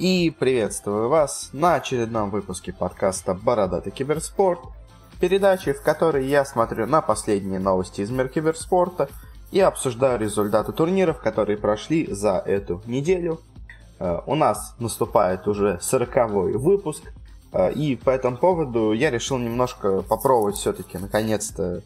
[0.00, 4.60] И приветствую вас на очередном выпуске подкаста «Бородатый киберспорт»,
[5.20, 9.10] передачи, в которой я смотрю на последние новости из мира киберспорта
[9.52, 13.42] и обсуждаю результаты турниров, которые прошли за эту неделю.
[13.98, 17.02] Э, у нас наступает уже сороковой выпуск,
[17.52, 21.82] э, и по этому поводу я решил немножко попробовать все-таки наконец-то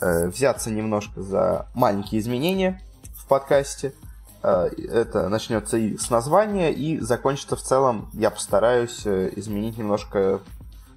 [0.00, 2.80] э, взяться немножко за маленькие изменения
[3.16, 3.94] в подкасте.
[4.42, 10.40] Э, это начнется и с названия, и закончится в целом, я постараюсь э, изменить немножко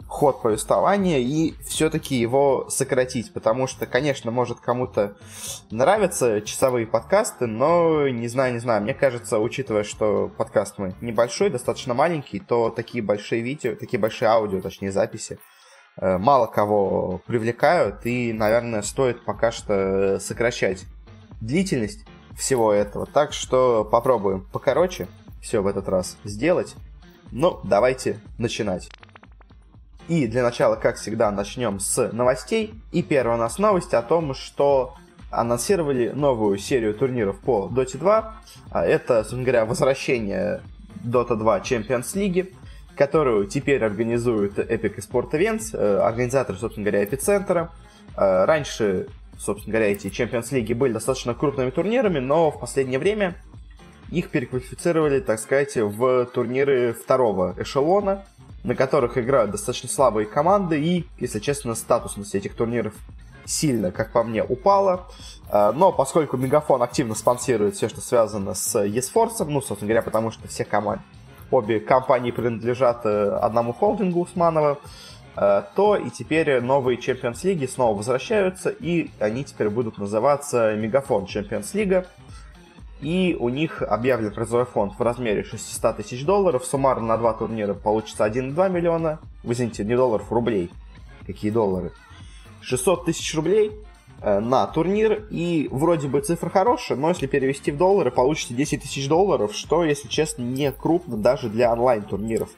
[0.08, 5.16] ход повествования и все-таки его сократить, потому что, конечно, может кому-то
[5.70, 11.50] нравятся часовые подкасты, но не знаю, не знаю, мне кажется, учитывая, что подкаст мой небольшой,
[11.50, 15.40] достаточно маленький, то такие большие видео, такие большие аудио, точнее записи,
[15.98, 20.86] Э, мало кого привлекают, и, наверное, стоит пока что сокращать
[21.42, 22.06] длительность
[22.38, 23.06] всего этого.
[23.06, 25.08] Так что попробуем покороче
[25.42, 26.76] все в этот раз сделать.
[27.32, 28.90] Ну, давайте начинать.
[30.08, 32.74] И для начала, как всегда, начнем с новостей.
[32.92, 34.96] И первая у нас новость о том, что
[35.30, 38.36] анонсировали новую серию турниров по Dota 2.
[38.72, 40.62] А это, собственно говоря, возвращение
[41.04, 42.54] Dota 2 Champions League
[42.96, 47.72] которую теперь организует Epic Sport Events, э, организатор, собственно говоря, эпицентра.
[48.16, 49.08] Э, раньше,
[49.44, 53.36] собственно говоря, эти Champions League были достаточно крупными турнирами, но в последнее время
[54.12, 58.26] их переквалифицировали, так сказать, в турниры второго эшелона,
[58.64, 62.94] на которых играют достаточно слабые команды, и, если честно, статусность этих турниров
[63.46, 65.08] сильно, как по мне, упала.
[65.50, 70.32] Э, но поскольку Мегафон активно спонсирует все, что связано с eSforce, ну, собственно говоря, потому
[70.32, 71.02] что все команды,
[71.50, 74.78] обе компании принадлежат э, одному холдингу Усманова,
[75.36, 81.74] то и теперь новые Champions League снова возвращаются, и они теперь будут называться Мегафон Champions
[81.74, 82.06] League.
[83.00, 86.66] И у них объявлен призовой фонд в размере 600 тысяч долларов.
[86.66, 89.20] Суммарно на два турнира получится 1,2 миллиона.
[89.44, 90.70] Вы извините, не долларов, рублей.
[91.26, 91.94] Какие доллары?
[92.62, 93.72] 600 тысяч рублей
[94.24, 98.84] Э, на турнир, и вроде бы цифра хорошая, но если перевести в доллары, получится 10
[98.84, 102.50] тысяч долларов, что, если честно, не крупно даже для онлайн-турниров.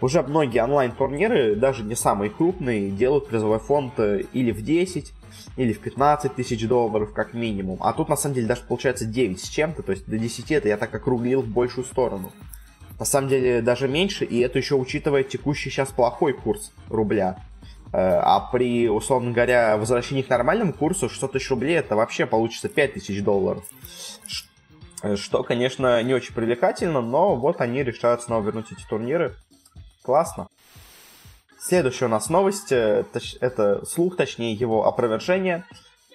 [0.00, 5.12] Уже многие онлайн-турниры, даже не самые крупные, делают призовой фонд э, или в 10,
[5.56, 7.78] или в 15 тысяч долларов как минимум.
[7.80, 10.68] А тут на самом деле даже получается 9 с чем-то, то есть до 10 это
[10.68, 12.32] я так округлил в большую сторону.
[12.98, 17.36] На самом деле даже меньше, и это еще учитывая текущий сейчас плохой курс рубля.
[17.92, 22.68] Э, а при, условно говоря, возвращении к нормальному курсу 600 тысяч рублей это вообще получится
[22.68, 23.64] 5 тысяч долларов.
[25.02, 29.34] Э, что, конечно, не очень привлекательно, но вот они решают снова вернуть эти турниры.
[30.02, 30.48] Классно.
[31.58, 33.04] Следующая у нас новость, э,
[33.40, 35.64] это слух, точнее его опровержение.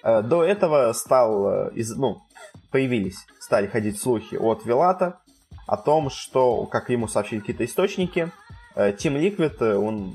[0.04, 2.22] До этого стал, ну,
[2.70, 5.18] появились, стали ходить слухи от Вилата
[5.66, 8.30] о том, что, как ему сообщили какие-то источники,
[8.76, 10.14] Team Liquid, он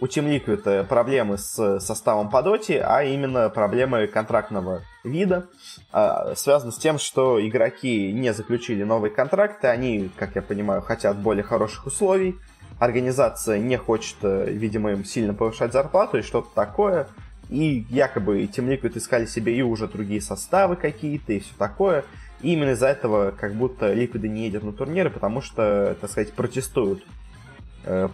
[0.00, 5.46] у Team Liquid проблемы с составом по доте, а именно проблемы контрактного вида,
[5.92, 11.16] а, связаны с тем, что игроки не заключили новые контракты, они, как я понимаю, хотят
[11.16, 12.36] более хороших условий,
[12.78, 17.06] организация не хочет, э, видимо, им сильно повышать зарплату и что-то такое,
[17.48, 22.04] и якобы Team Liquid искали себе и уже другие составы какие-то и все такое,
[22.40, 26.32] и именно из-за этого как будто Liquid не едет на турниры, потому что, так сказать,
[26.32, 27.04] протестуют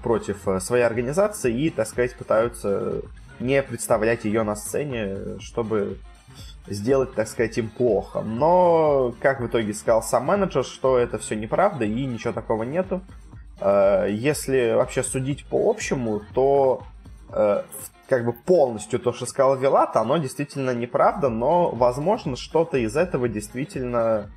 [0.03, 3.03] против э, своей организации и, так сказать, пытаются
[3.39, 5.99] не представлять ее на сцене, чтобы
[6.67, 8.21] сделать, так сказать, им плохо.
[8.21, 13.01] Но, как в итоге сказал сам менеджер, что это все неправда и ничего такого нету.
[13.61, 16.83] Э, если вообще судить по общему, то
[18.09, 23.29] как бы полностью то, что сказал Вилат, оно действительно неправда, но, возможно, что-то из этого
[23.29, 24.33] действительно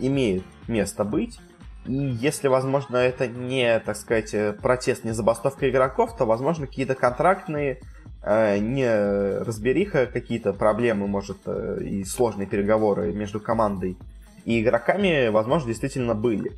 [0.00, 1.40] имеет место быть.
[1.86, 6.94] И если, возможно, это не, так сказать, э, протест, не забастовка игроков, то, возможно, какие-то
[6.94, 7.80] контрактные
[8.22, 13.96] э, не разбериха, какие-то проблемы, может, э, и сложные переговоры между командой
[14.44, 16.52] и игроками, возможно, действительно были.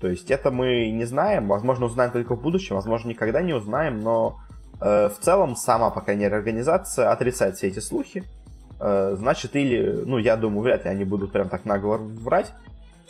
[0.00, 4.00] То есть это мы не знаем, возможно, узнаем только в будущем, возможно, никогда не узнаем,
[4.00, 4.38] но
[4.80, 8.24] э, в целом сама, по крайней мере, организация отрицает все эти слухи.
[8.80, 12.52] Э, значит, или, ну, я думаю, вряд ли они будут прям так нагло врать.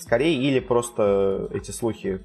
[0.00, 2.20] Скорее, или просто эти слухи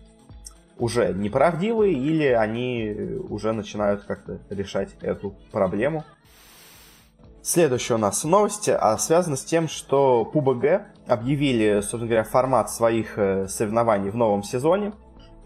[0.77, 6.05] уже неправдивые, или они уже начинают как-то решать эту проблему.
[7.41, 13.19] Следующая у нас новости а связана с тем, что PUBG объявили, собственно говоря, формат своих
[13.19, 14.93] э, соревнований в новом сезоне.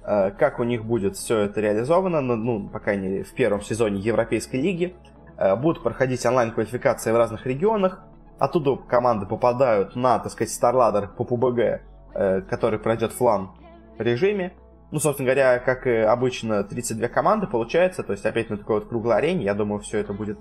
[0.06, 3.62] Э, как у них будет все это реализовано, ну, ну по крайней мере, в первом
[3.62, 4.96] сезоне Европейской лиги.
[5.36, 8.02] Э, будут проходить онлайн-квалификации в разных регионах.
[8.38, 11.82] Оттуда команды попадают на, так сказать, StarLadder по PUBG
[12.14, 13.52] который пройдет флан.
[13.98, 14.54] режиме.
[14.92, 18.90] Ну, собственно говоря, как и обычно, 32 команды получается, то есть опять на такой вот
[18.90, 20.40] круглой арене, я думаю, все это будет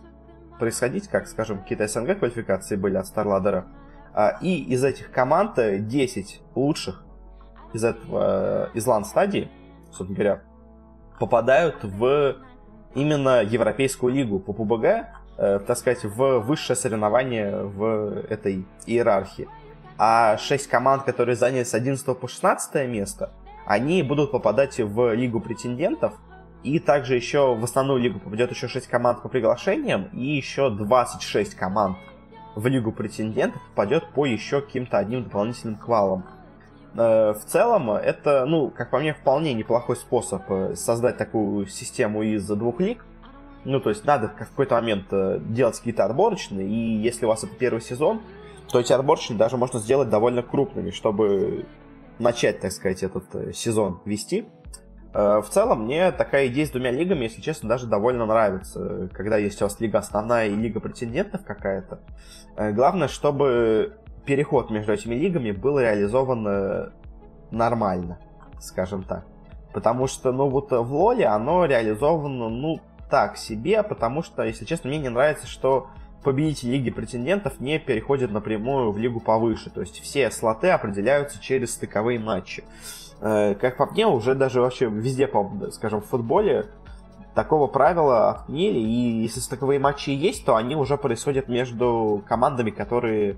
[0.58, 3.64] происходить, как, скажем, какие-то СНГ квалификации были от StarLadder.
[4.14, 7.04] А, и из этих команд 10 лучших
[7.72, 9.50] из этого, из лан-стадии,
[9.90, 10.42] собственно говоря,
[11.18, 12.36] попадают в
[12.94, 14.84] именно Европейскую лигу по ПУБГ,
[15.36, 19.48] э, так сказать, в высшее соревнование в этой иерархии.
[19.98, 23.32] А 6 команд, которые заняли с 11 по 16 место,
[23.66, 26.14] они будут попадать в Лигу претендентов,
[26.62, 31.54] и также еще в основную лигу попадет еще 6 команд по приглашениям, и еще 26
[31.54, 31.96] команд
[32.54, 36.24] в Лигу претендентов попадет по еще каким-то одним дополнительным квалам.
[36.94, 42.22] Э, в целом, это, ну, как по мне, вполне неплохой способ э, создать такую систему
[42.22, 43.04] из двух лиг.
[43.64, 47.44] Ну, то есть надо в какой-то момент э, делать какие-то отборочные, и если у вас
[47.44, 48.22] это первый сезон,
[48.70, 51.66] то эти отборочные даже можно сделать довольно крупными, чтобы
[52.18, 54.48] начать, так сказать, этот сезон вести.
[55.12, 59.60] В целом, мне такая идея с двумя лигами, если честно, даже довольно нравится, когда есть
[59.62, 62.00] у вас лига основная и лига претендентов какая-то.
[62.56, 66.90] Главное, чтобы переход между этими лигами был реализован э,
[67.50, 68.18] нормально,
[68.60, 69.24] скажем так.
[69.72, 72.78] Потому что, ну, вот в Лоле оно реализовано, ну,
[73.10, 75.88] так себе, потому что, если честно, мне не нравится, что
[76.22, 79.70] победитель Лиги претендентов не переходит напрямую в лигу повыше.
[79.70, 82.64] То есть все слоты определяются через стыковые матчи.
[83.20, 85.30] Э, как по мне, уже даже вообще везде,
[85.72, 86.66] скажем, в футболе
[87.34, 93.36] такого правила отменили, и если стыковые матчи есть, то они уже происходят между командами, которые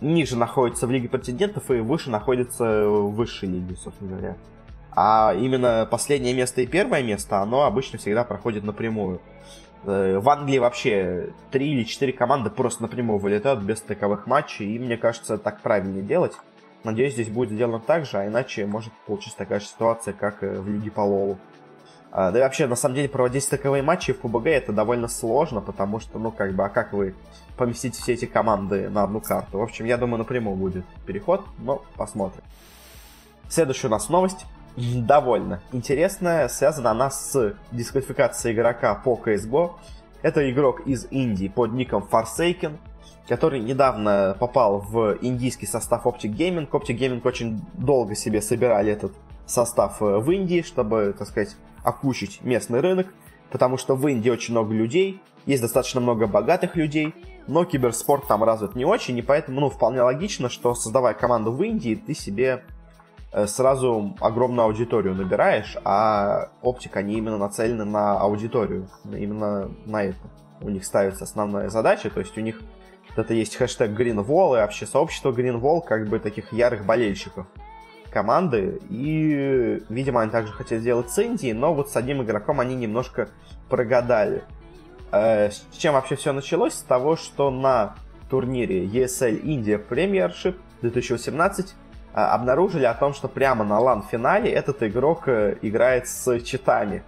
[0.00, 4.36] ниже находится в Лиге претендентов и выше находится в высшей лиге, собственно говоря.
[4.92, 9.20] А именно последнее место и первое место, оно обычно всегда проходит напрямую.
[9.84, 14.78] Э, в Англии вообще три или четыре команды просто напрямую вылетают без таковых матчей, и
[14.78, 16.32] мне кажется, так правильнее делать.
[16.84, 20.68] Надеюсь, здесь будет сделано так же, а иначе может получиться такая же ситуация, как в
[20.68, 21.38] Лиге по Лолу.
[22.12, 25.60] А, да и вообще, на самом деле, проводить таковые матчи в ПБГ это довольно сложно,
[25.60, 27.14] потому что, ну, как бы, а как вы
[27.56, 29.58] поместите все эти команды на одну карту?
[29.58, 32.42] В общем, я думаю, напрямую будет переход, но посмотрим.
[33.48, 34.46] Следующая у нас новость.
[34.76, 39.72] Довольно интересная, связана она с дисквалификацией игрока по CSGO.
[40.22, 42.76] Это игрок из Индии под ником Forsaken,
[43.28, 46.68] который недавно попал в индийский состав Optic Gaming.
[46.70, 49.12] Optic Gaming очень долго себе собирали этот
[49.46, 53.08] состав э, в Индии, чтобы, так сказать, окучить местный рынок,
[53.50, 57.14] потому что в Индии очень много людей, есть достаточно много богатых людей,
[57.46, 61.62] но киберспорт там развит не очень, и поэтому, ну, вполне логично, что создавая команду в
[61.62, 62.62] Индии, ты себе
[63.46, 70.18] сразу огромную аудиторию набираешь, а оптика, они именно нацелены на аудиторию, именно на это.
[70.60, 72.60] У них ставится основная задача, то есть у них
[73.16, 77.46] это есть хэштег Greenwall, и вообще сообщество Greenwall как бы таких ярых болельщиков
[78.10, 82.74] команды, и, видимо, они также хотели сделать с Индией, но вот с одним игроком они
[82.74, 83.28] немножко
[83.68, 84.42] прогадали.
[85.12, 86.74] Э, с чем вообще все началось?
[86.74, 87.94] С того, что на
[88.28, 91.68] турнире ESL India Premiership 2018 э,
[92.12, 97.02] обнаружили о том, что прямо на лан-финале этот игрок э, играет с читами.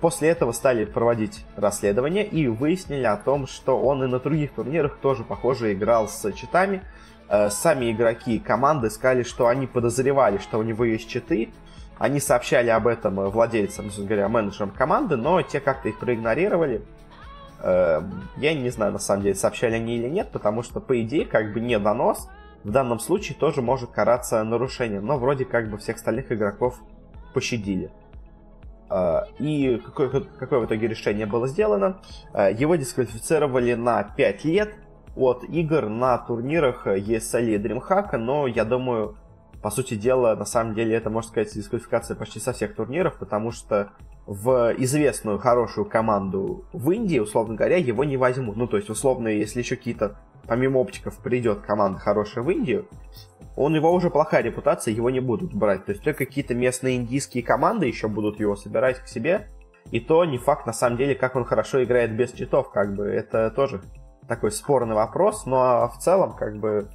[0.00, 4.96] После этого стали проводить расследование и выяснили о том, что он и на других турнирах
[4.96, 6.80] тоже, похоже, играл с читами,
[7.30, 11.50] Э, сами игроки команды сказали, что они подозревали, что у него есть читы.
[11.96, 16.82] Они сообщали об этом владельцам, говоря, менеджерам команды, но те как-то их проигнорировали.
[17.60, 18.02] Э,
[18.36, 21.52] я не знаю, на самом деле, сообщали они или нет, потому что, по идее, как
[21.52, 22.28] бы не донос
[22.64, 26.80] в данном случае тоже может караться нарушением, но вроде как бы всех остальных игроков
[27.34, 27.90] пощадили.
[28.90, 32.00] Э, и какое, какое в итоге решение было сделано?
[32.34, 34.74] Его дисквалифицировали на 5 лет–
[35.16, 39.16] от игр на турнирах ESL и DreamHack, но я думаю,
[39.62, 43.50] по сути дела, на самом деле это, можно сказать, дисквалификация почти со всех турниров, потому
[43.50, 43.90] что
[44.26, 48.56] в известную хорошую команду в Индии, условно говоря, его не возьмут.
[48.56, 52.86] Ну, то есть, условно, если еще какие-то, помимо оптиков, придет команда хорошая в Индию,
[53.56, 55.84] у него уже плохая репутация, его не будут брать.
[55.84, 59.48] То есть, только какие-то местные индийские команды еще будут его собирать к себе,
[59.90, 63.06] и то не факт, на самом деле, как он хорошо играет без читов, как бы,
[63.06, 63.82] это тоже
[64.30, 66.88] такой спорный вопрос, но в целом, как бы,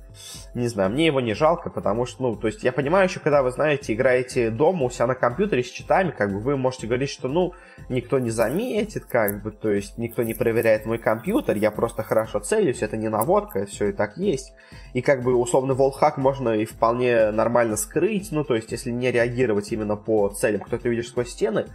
[0.54, 3.44] не знаю, мне его не жалко, потому что, ну, то есть я понимаю еще, когда
[3.44, 7.10] вы, знаете, играете дома у себя на компьютере с читами, как бы вы можете говорить,
[7.10, 7.52] что, ну,
[7.90, 12.40] никто не заметит, как бы, то есть никто не проверяет мой компьютер, я просто хорошо
[12.40, 14.54] целюсь, это не наводка, все и так есть.
[14.94, 19.12] И как бы условно волхак можно и вполне нормально скрыть, ну, то есть если не
[19.12, 21.66] реагировать именно по целям, кто ты видишь сквозь стены,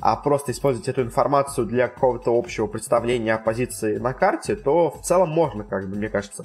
[0.00, 5.02] а просто использовать эту информацию для какого-то общего представления о позиции на карте, то в
[5.02, 6.44] целом можно, как бы, мне кажется,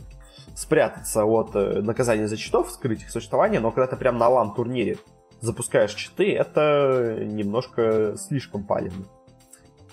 [0.56, 4.98] спрятаться от э, наказания за читов, скрыть их существование, но когда ты прям на лан-турнире
[5.42, 9.06] запускаешь читы, это немножко слишком палевно.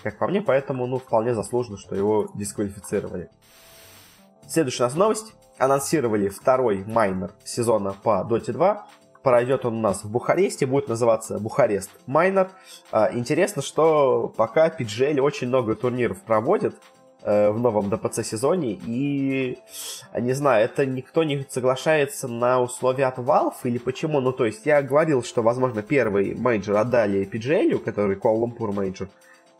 [0.02, 3.29] Как по мне, поэтому, ну, вполне заслуженно, что его дисквалифицировали.
[4.49, 5.35] Следующая у нас новость.
[5.59, 8.87] Анонсировали второй minor сезона по Dota 2.
[9.23, 12.50] Пройдет он у нас в Бухаресте, будет называться Bucharest Minor.
[12.91, 16.75] А, интересно, что пока PGL очень много турниров проводит,
[17.23, 19.59] Э, в новом DPC сезоне, и,
[20.19, 24.21] не знаю, это никто не соглашается на условия от Valve, или почему?
[24.21, 29.09] Ну, то есть, я говорил, что, возможно, первый мейджор отдали PGL, который Kuala Lumpur Major,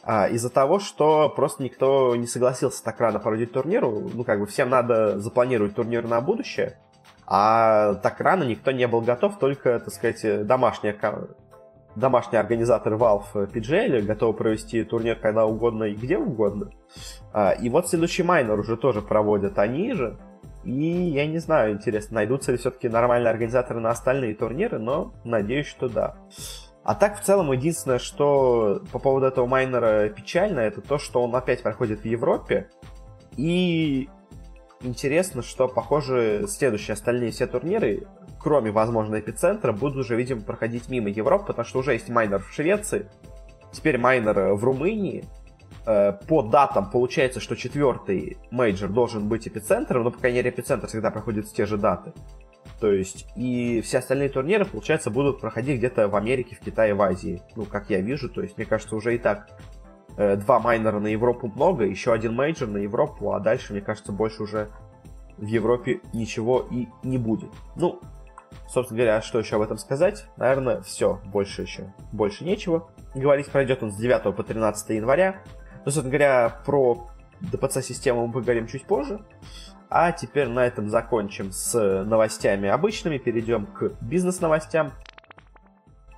[0.03, 4.47] а, из-за того, что просто никто не согласился так рано проводить турниру, ну, как бы
[4.47, 6.79] всем надо запланировать турнир на будущее,
[7.33, 10.93] а так рано никто не был готов, только, так сказать, домашняя
[11.95, 16.71] домашний организатор Valve PGL готов провести турнир когда угодно и где угодно.
[17.33, 20.19] А, и вот следующий майнер уже тоже проводят они же.
[20.65, 25.67] И я не знаю, интересно, найдутся ли все-таки нормальные организаторы на остальные турниры, но надеюсь,
[25.67, 26.17] что да.
[26.83, 31.35] А так, в целом, единственное, что по поводу этого майнора печально, это то, что он
[31.35, 32.69] опять проходит в Европе.
[33.37, 34.09] И
[34.81, 38.07] интересно, что, похоже, следующие остальные все турниры
[38.41, 42.53] кроме, возможно, эпицентра, будут уже, видимо, проходить мимо Европы, потому что уже есть minor в
[42.53, 43.07] Швеции,
[43.73, 45.25] теперь minor в Румынии.
[45.87, 50.89] Э, по датам получается, что четвертый мейджор должен быть эпицентром, но, по крайней мере, эпицентр
[50.89, 52.13] всегда проходит в те же даты.
[52.81, 57.03] То есть, и все остальные турниры, получается, будут проходить где-то в Америке, в Китае, в
[57.03, 57.43] Азии.
[57.55, 59.80] Ну, как я вижу, то есть, мне кажется, уже и так э,
[60.17, 64.43] два майнора на Европу много, еще один мейджор на Европу, а дальше, мне кажется, больше
[64.43, 64.69] уже
[65.37, 67.51] в Европе ничего и не будет.
[67.77, 68.01] Ну,
[68.69, 70.27] Собственно говоря, что еще об этом сказать?
[70.37, 71.21] Наверное, все.
[71.27, 71.93] Больше еще.
[72.13, 72.89] Больше нечего.
[73.15, 75.43] Говорить пройдет он с 9 по 13 января.
[75.85, 77.09] Но, собственно говоря, про
[77.41, 79.21] DPC-систему мы поговорим чуть позже.
[79.89, 84.93] А теперь на этом закончим с новостями обычными, перейдем к бизнес-новостям.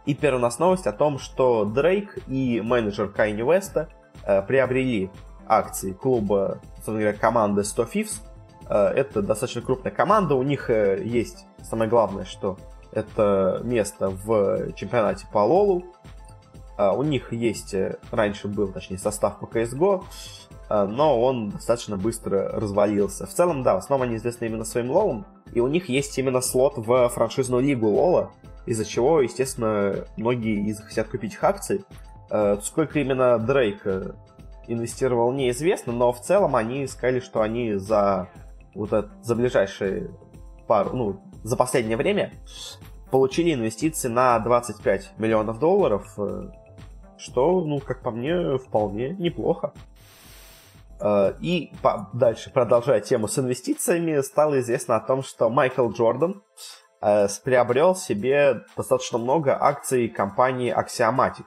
[0.04, 3.88] И первая у нас новость о том, что Дрейк и менеджер Кайни Веста
[4.24, 5.10] э, приобрели
[5.46, 8.20] акции клуба, собственно говоря, команды 100 Fifths.
[8.68, 12.58] Э, это достаточно крупная команда, у них э, есть самое главное, что
[12.90, 15.84] это место в чемпионате по Лолу.
[16.76, 20.04] А, у них есть, э, раньше был, точнее, состав по CSGO,
[20.68, 23.26] а, но он достаточно быстро развалился.
[23.26, 26.40] В целом, да, в основном они известны именно своим лолом, и у них есть именно
[26.40, 28.30] слот в франшизную лигу лола,
[28.66, 31.84] из-за чего, естественно, многие из хотят купить их акции.
[32.30, 34.12] А, сколько именно Дрейк э,
[34.66, 38.28] инвестировал, неизвестно, но в целом они сказали, что они за
[38.74, 40.10] вот это, за ближайшие
[40.66, 42.32] пару, ну, за последнее время
[43.10, 46.48] получили инвестиции на 25 миллионов долларов, э,
[47.18, 49.74] что, ну, как по мне, вполне неплохо.
[51.00, 51.72] Э, и
[52.14, 56.81] дальше, продолжая тему с инвестициями, стало известно о том, что Майкл Джордан э,
[57.44, 61.46] приобрел себе достаточно много акций компании Axiomatic.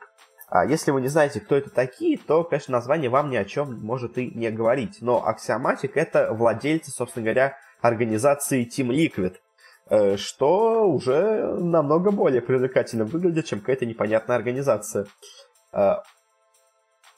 [0.50, 3.80] А если вы не знаете, кто это такие, то, конечно, название вам ни о чем
[3.82, 4.98] может и не говорить.
[5.02, 9.38] Но Axiomatic— это владельцы, собственно говоря, организации Team Liquid,
[9.88, 15.06] Э, что уже намного более привлекательно выглядит, чем какая-то непонятная организация.
[15.72, 15.98] Э,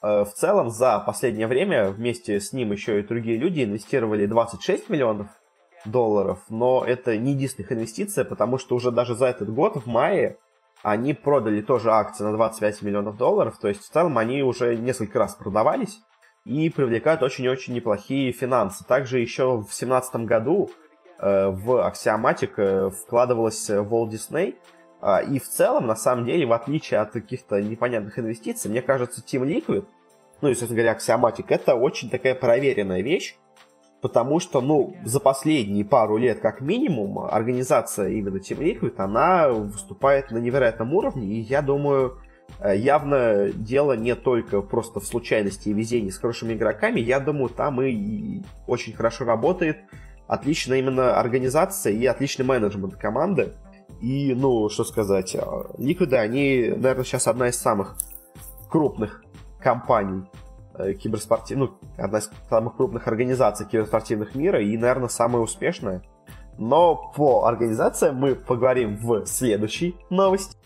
[0.01, 4.89] э, в целом, за последнее время вместе с ним еще и другие люди инвестировали 26
[4.89, 5.27] миллионов
[5.85, 10.37] долларов, но это не единственная инвестиция, потому что уже даже за этот год, в мае,
[10.83, 15.19] они продали тоже акции на 25 миллионов долларов, то есть в целом они уже несколько
[15.19, 15.99] раз продавались
[16.45, 18.85] и привлекают очень-очень неплохие финансы.
[18.85, 20.69] Также еще в 2017 году
[21.19, 24.55] Э, в Axiomatic э, вкладывалась Walt Disney.
[24.99, 29.21] А, и в целом, на самом деле, в отличие от каких-то непонятных инвестиций, мне кажется,
[29.21, 29.85] Team Liquid,
[30.41, 33.37] ну и, собственно говоря, Axiomatic, это очень такая проверенная вещь,
[34.01, 40.31] потому что, ну, за последние пару лет, как минимум, организация именно Team Liquid, она выступает
[40.31, 42.19] на невероятном уровне, и я думаю,
[42.59, 47.49] э, явно дело не только просто в случайности и везении с хорошими игроками, я думаю,
[47.49, 49.77] там и очень хорошо работает.
[50.27, 53.53] Отличная именно организация и отличный менеджмент команды.
[54.01, 55.35] И, ну, что сказать,
[55.77, 57.97] Ликвиды, они, наверное, сейчас одна из самых
[58.69, 59.23] крупных
[59.59, 60.23] компаний
[60.77, 66.01] э, киберспортивных, ну, одна из самых крупных организаций киберспортивных мира и, наверное, самая успешная.
[66.57, 70.57] Но по организациям мы поговорим в следующей новости,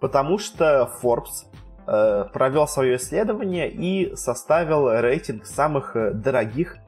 [0.00, 1.46] потому что Forbes
[1.86, 6.78] э, провел свое исследование и составил рейтинг самых э, дорогих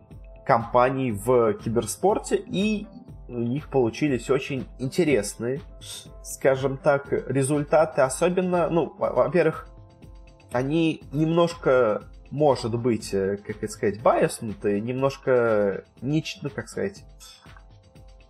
[0.46, 2.86] компаний в киберспорте, и
[3.30, 5.60] у них получились очень интересные,
[6.22, 8.00] скажем так, результаты.
[8.00, 9.68] Особенно, ну, во-первых,
[10.52, 17.04] они немножко, может быть, э, как это сказать, байоснутые, немножко, не, ну, как сказать,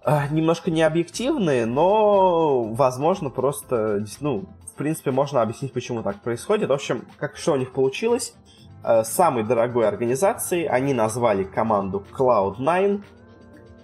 [0.05, 6.71] э, немножко необъективные, но, возможно, просто, ну, в принципе, можно объяснить, почему так происходит.
[6.71, 8.35] В общем, как что у них получилось?
[8.83, 13.03] Э, самой дорогой организацией они назвали команду Cloud9,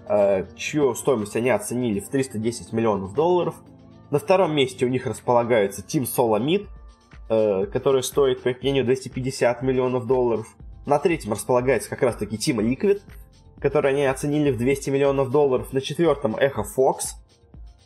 [0.08, 3.54] э, чью стоимость они оценили в 310 миллионов долларов.
[4.10, 6.68] На втором месте у них располагается Team Solomid,
[7.28, 10.46] э, который стоит, по их мнению, 250 миллионов долларов.
[10.86, 13.00] На третьем располагается как раз-таки Team Liquid,
[13.60, 15.72] который они оценили в 200 миллионов долларов.
[15.72, 17.16] На четвертом Echo Fox,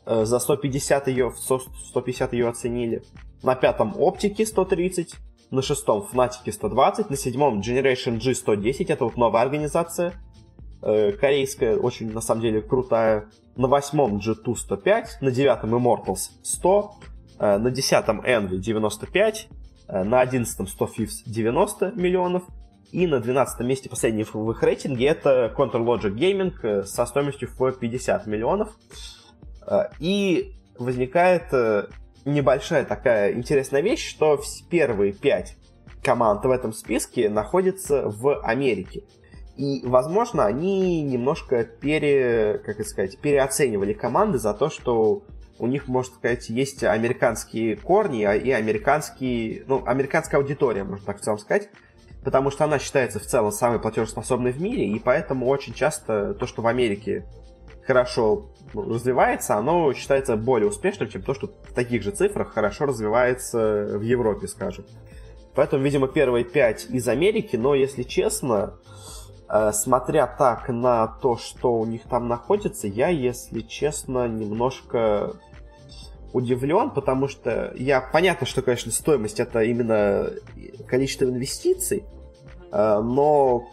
[0.04, 3.02] за 150 ее, 150 ее оценили.
[3.42, 5.14] На пятом Оптики 130,
[5.50, 10.14] на шестом Fnatic 120, на седьмом Generation G 110, это вот новая организация,
[10.82, 13.28] э, корейская, очень, на самом деле, крутая.
[13.56, 17.09] На восьмом G2 105, на девятом Immortals 100, э,
[17.40, 19.48] на десятом Envy 95,
[19.88, 22.44] э, на одиннадцатом 100 Fifths 90 миллионов,
[22.92, 27.48] и на 12 месте последний в их рейтинге это Control Logic Gaming э, со стоимостью
[27.48, 28.76] в 50 миллионов.
[29.66, 31.86] Э, и возникает э,
[32.24, 35.56] небольшая такая интересная вещь, что первые пять
[36.02, 39.02] команд в этом списке находятся в Америке.
[39.56, 45.22] И, возможно, они немножко пере, как это сказать, переоценивали команды за то, что
[45.60, 51.18] у них, можно сказать, есть американские корни а, и американские, ну, американская аудитория, можно так
[51.18, 51.68] в целом сказать,
[52.24, 56.46] потому что она считается в целом самой платежеспособной в мире, и поэтому очень часто то,
[56.46, 57.26] что в Америке
[57.86, 63.98] хорошо развивается, оно считается более успешным, чем то, что в таких же цифрах хорошо развивается
[63.98, 64.86] в Европе, скажем.
[65.54, 68.78] Поэтому, видимо, первые пять из Америки, но, если честно,
[69.48, 75.34] э, смотря так на то, что у них там находится, я, если честно, немножко
[76.32, 80.30] удивлен, потому что я понятно, что, конечно, стоимость это именно
[80.86, 82.04] количество инвестиций,
[82.72, 83.68] э, но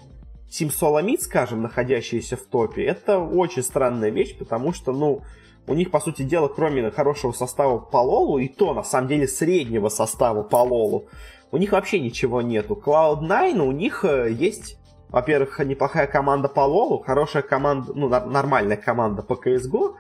[0.50, 5.24] Team Solomid, скажем, находящиеся в топе, это очень странная вещь, потому что, ну,
[5.68, 9.28] у них, по сути дела, кроме хорошего состава по Лолу, и то, на самом деле,
[9.28, 11.08] среднего состава по Лолу,
[11.52, 12.82] у них вообще ничего нету.
[12.82, 14.78] Cloud9, у них э, есть,
[15.10, 19.96] во-первых, неплохая команда по Лолу, хорошая команда, ну, нормальная команда по CSGO,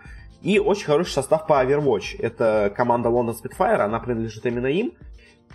[0.47, 2.19] и очень хороший состав по Overwatch.
[2.19, 4.93] Это команда London Spitfire, она принадлежит именно им.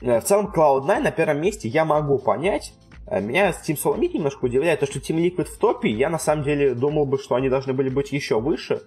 [0.00, 2.74] Э, в целом, Cloud9 на первом месте я могу понять,
[3.06, 6.44] Э, меня Team Solomid немножко удивляет, то, что Team Liquid в топе, я на самом
[6.44, 8.82] деле думал бы, что они должны были быть еще выше,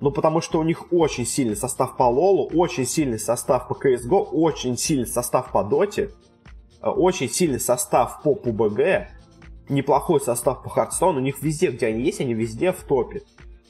[0.00, 4.28] ну, потому что у них очень сильный состав по Лолу, очень сильный состав по CSGO,
[4.32, 6.10] очень сильный состав по Доте,
[6.80, 9.08] э, очень сильный состав по PUBG,
[9.68, 13.22] неплохой состав по Hearthstone, у них везде, где они есть, они везде в топе.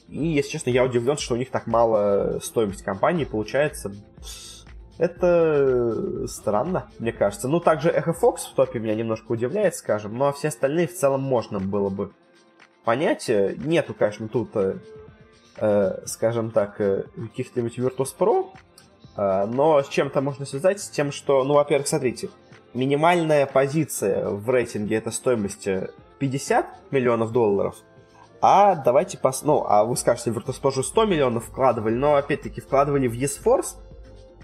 [0.07, 3.93] И, если честно, я удивлен, что у них так мало стоимость компании получается.
[4.97, 7.47] Это странно, мне кажется.
[7.47, 11.21] Ну, также Echo Fox в топе меня немножко удивляет, скажем, но все остальные в целом
[11.21, 12.11] можно было бы
[12.83, 13.29] понять.
[13.29, 14.77] Нету, конечно, тут, э,
[15.57, 18.47] э скажем так, э, каких-нибудь Virtus.pro,
[19.17, 22.29] э, но с чем-то можно связать, с тем, что, ну, во-первых, смотрите,
[22.73, 25.67] минимальная позиция в рейтинге это стоимость
[26.17, 27.75] 50 миллионов долларов,
[28.41, 29.43] а давайте пос...
[29.43, 33.77] Ну, а вы скажете, Virtus.pro же 100 миллионов вкладывали, но опять-таки вкладывали в eSforce,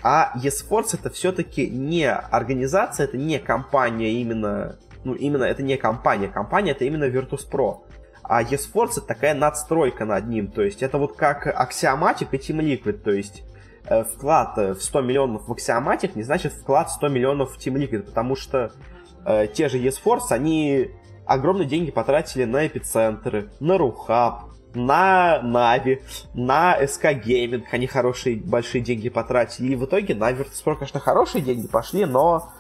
[0.01, 6.27] а eSports это все-таки не организация, это не компания именно, ну именно это не компания,
[6.27, 7.84] компания это именно Virtus.pro.
[8.23, 12.60] А eSports это такая надстройка над ним, то есть это вот как Axiomatic и Team
[12.62, 13.43] Liquid, то есть
[13.86, 17.75] э, вклад в 100 миллионов в Axiomatic не значит вклад в 100 миллионов в Team
[17.75, 18.71] Liquid, потому что
[19.25, 20.91] э, те же eSports, они
[21.26, 26.02] огромные деньги потратили на эпицентры, на Рухаб, на Нави,
[26.34, 29.74] на СК Gaming они хорошие большие деньги потратили.
[29.74, 32.52] И в итоге на Virtus.pro, конечно, хорошие деньги пошли, но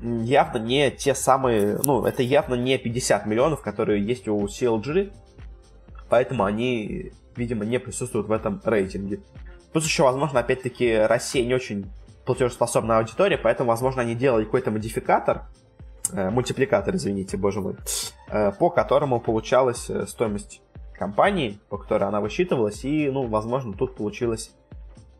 [0.00, 5.12] явно не те самые, ну, это явно не 50 миллионов, которые есть у CLG,
[6.08, 9.20] поэтому они, видимо, не присутствуют в этом рейтинге.
[9.72, 11.90] Плюс еще, возможно, опять-таки, Россия не очень
[12.24, 15.46] платежеспособная аудитория, поэтому, возможно, они делали какой-то модификатор,
[16.12, 17.76] мультипликатор, извините, боже мой,
[18.28, 20.62] э, по которому получалась э, стоимость
[20.98, 24.52] компании, по которой она высчитывалась, и, ну, возможно, тут получилось,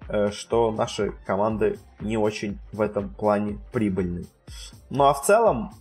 [0.09, 4.27] э, что наши команды не очень в этом плане прибыльны.
[4.91, 5.73] Ну а в целом,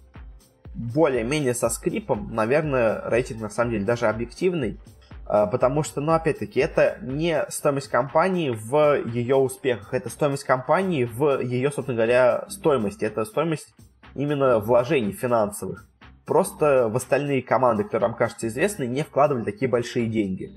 [0.76, 4.80] более-менее со скрипом, наверное, рейтинг на самом деле даже объективный,
[5.28, 11.04] э, потому что, ну, опять-таки, это не стоимость компании в ее успехах, это стоимость компании
[11.04, 13.74] в ее, собственно говоря, стоимости, это стоимость
[14.15, 15.88] именно вложений финансовых.
[16.26, 20.54] Просто в остальные команды, которые вам кажутся известны, не вкладывали такие большие деньги.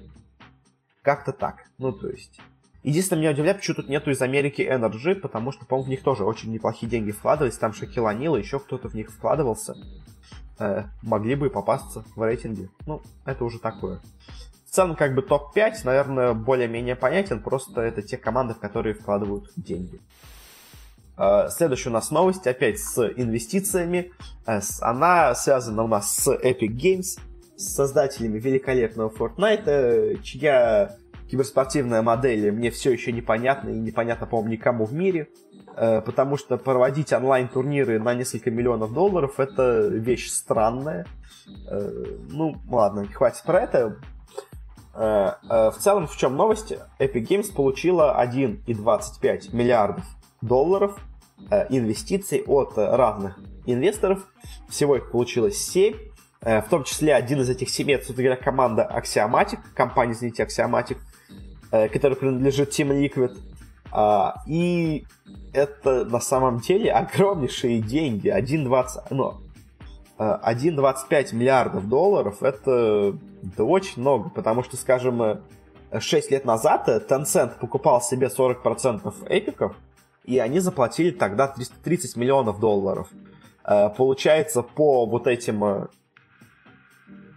[1.03, 1.65] Как-то так.
[1.79, 2.41] Ну, то есть...
[2.83, 6.25] Единственное, меня удивляет, почему тут нету из Америки Energy, потому что, по-моему, в них тоже
[6.25, 7.59] очень неплохие деньги вкладывались.
[7.59, 9.75] Там Шакила Нила, еще кто-то в них вкладывался.
[10.59, 12.71] Э, могли бы попасться в рейтинге.
[12.87, 14.01] Ну, это уже такое.
[14.67, 19.51] В целом, как бы топ-5, наверное, более-менее понятен, просто это те команды, в которые вкладывают
[19.57, 20.01] деньги.
[21.21, 24.13] Э, следующая у нас новость, опять с инвестициями.
[24.47, 27.21] Э, она связана у нас с Epic Games,
[27.57, 30.97] с создателями великолепного Fortnite, чья
[31.31, 35.29] киберспортивная модель мне все еще непонятна и непонятно, по-моему, никому в мире.
[35.77, 41.07] Э, потому что проводить онлайн-турниры на несколько миллионов долларов это вещь странная.
[42.31, 43.97] Ну, ладно, хватит про это.
[44.95, 46.75] В целом, в чем новость?
[47.01, 50.05] Epic Games получила 1,25 миллиардов
[50.43, 51.10] долларов Э,
[51.69, 54.27] инвестиций от разных инвесторов.
[54.69, 55.95] Всего их получилось 7.
[56.43, 60.45] Э, в том числе один из этих семи, это, собственно говоря, команда Axiomatic, компания, извините,
[60.45, 60.99] Axiomatic,
[61.71, 63.39] э, которая принадлежит Team Liquid.
[63.93, 65.05] А, и
[65.53, 68.29] это на самом деле огромнейшие деньги.
[68.29, 69.35] 1,20, ну,
[70.17, 75.41] 1,25 миллиардов долларов это, это очень много, потому что, скажем,
[75.99, 79.75] 6 лет назад Tencent покупал себе 40% эпиков,
[80.25, 83.09] и они заплатили тогда 330 миллионов долларов.
[83.65, 85.87] Э, получается, по вот этим э,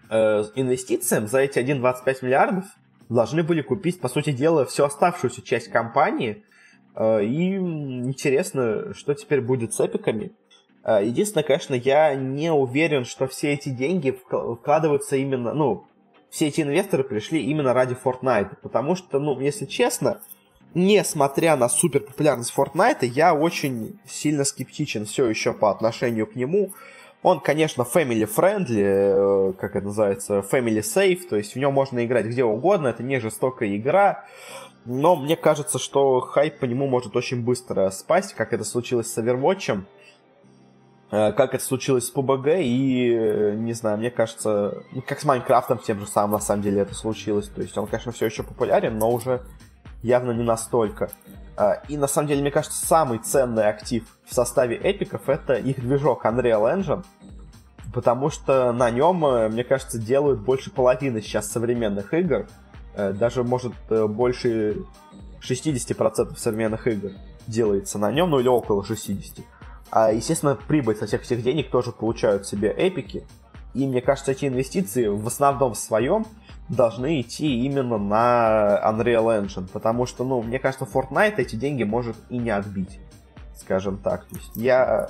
[0.10, 2.65] э, инвестициям за эти 1,25 миллиардов
[3.10, 6.43] должны были купить, по сути дела, всю оставшуюся часть компании.
[6.96, 10.32] И интересно, что теперь будет с эпиками.
[10.86, 15.88] Единственное, конечно, я не уверен, что все эти деньги вкладываются именно, ну,
[16.30, 20.22] все эти инвесторы пришли именно ради Fortnite, потому что, ну, если честно,
[20.73, 26.71] несмотря на супер популярность Fortnite, я очень сильно скептичен все еще по отношению к нему.
[27.21, 32.05] Он, конечно, family friendly, э, как это называется, family safe, то есть в нем можно
[32.05, 34.25] играть где угодно, это не жестокая игра,
[34.86, 39.17] но мне кажется, что хайп по нему может очень быстро спасть, как это случилось с
[39.17, 39.83] Overwatch,
[41.12, 45.23] э, как это случилось с PUBG, и, э, не знаю, мне кажется, ну, как с
[45.23, 47.47] Майнкрафтом тем же самым, на самом деле, это случилось.
[47.47, 49.43] То есть он, конечно, все еще популярен, но уже
[50.04, 51.10] явно не настолько.
[51.56, 55.80] А, и на самом деле, мне кажется, самый ценный актив в составе эпиков это их
[55.80, 57.04] движок Unreal Engine,
[57.94, 62.48] потому что на нем, э, мне кажется, делают больше половины сейчас современных игр,
[62.96, 64.78] э, даже, может, э, больше
[65.42, 67.12] 60% современных игр
[67.48, 69.46] делается на нем, ну или около 60%.
[69.92, 73.28] А, естественно, прибыль со всех этих денег тоже получают себе эпики,
[73.76, 76.26] и мне кажется, эти инвестиции в основном в своем
[76.69, 82.15] должны идти именно на Unreal Engine, потому что, ну, мне кажется, Fortnite эти деньги может
[82.30, 82.99] и не отбить,
[83.56, 84.26] скажем так.
[84.26, 85.10] То есть я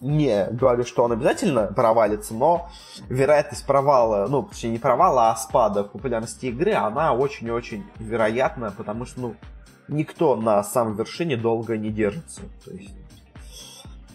[0.00, 2.68] не говорю, что он обязательно провалится, но
[3.08, 9.20] вероятность провала, ну, точнее, не провала, а спада популярности игры, она очень-очень вероятна, потому что,
[9.20, 9.34] ну,
[9.88, 12.42] никто на самой вершине долго не держится.
[12.64, 12.94] То есть,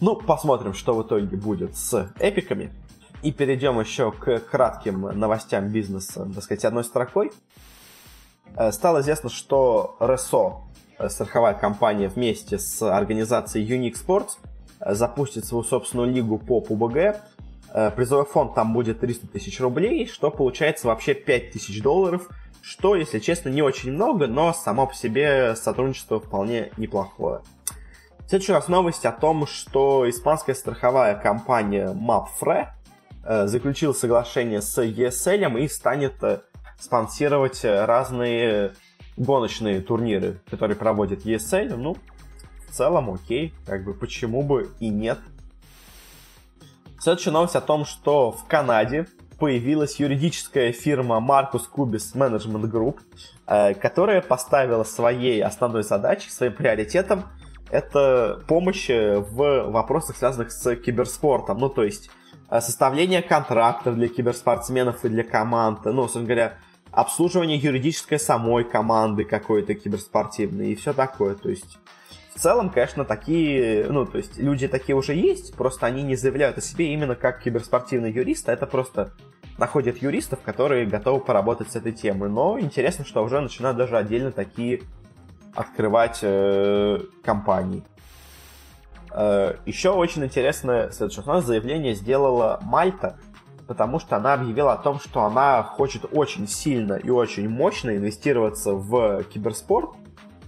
[0.00, 2.72] ну, посмотрим, что в итоге будет с эпиками.
[3.22, 7.32] И перейдем еще к кратким новостям бизнеса, так сказать, одной строкой.
[8.56, 10.62] Э, стало известно, что РСО,
[10.98, 14.38] э, страховая компания, вместе с организацией Unique Sports
[14.80, 17.16] э, запустит свою собственную лигу по ПУБГ.
[17.94, 22.26] Призовой фонд там будет 300 тысяч рублей, что получается вообще 5 тысяч долларов,
[22.62, 27.42] что, если честно, не очень много, но само по себе сотрудничество вполне неплохое.
[28.28, 32.68] Следующая у нас новость о том, что испанская страховая компания MapFre
[33.26, 36.42] заключил соглашение с ESL и станет э,
[36.78, 38.74] спонсировать разные
[39.16, 41.74] гоночные турниры, которые проводит ESL.
[41.74, 41.96] Ну,
[42.68, 45.18] в целом окей, как бы почему бы и нет.
[47.00, 49.08] Следующая новость о том, что в Канаде
[49.40, 53.00] появилась юридическая фирма Marcus Cubis Management Group,
[53.48, 57.24] э, которая поставила своей основной задачей, своим приоритетом
[57.72, 61.58] это помощь в вопросах, связанных с киберспортом.
[61.58, 66.58] Ну, то есть Э, составление контрактов для киберспортсменов и для команд, ну, собственно говоря,
[66.92, 71.34] обслуживание юридической самой команды какой-то киберспортивной и все такое.
[71.34, 71.78] То есть,
[72.34, 76.58] в целом, конечно, такие, ну, то есть, люди такие уже есть, просто они не заявляют
[76.58, 79.12] о себе именно как киберспортивный юрист, а это просто
[79.58, 82.28] находят юристов, которые готовы поработать с этой темой.
[82.28, 84.82] Но интересно, что уже начинают даже отдельно такие
[85.54, 87.82] открывать э, компании.
[89.16, 91.24] Э, Еще очень интересное следующее.
[91.26, 93.18] У нас заявление сделала Мальта,
[93.66, 98.74] потому что она объявила о том, что она хочет очень сильно и очень мощно инвестироваться
[98.74, 99.90] в киберспорт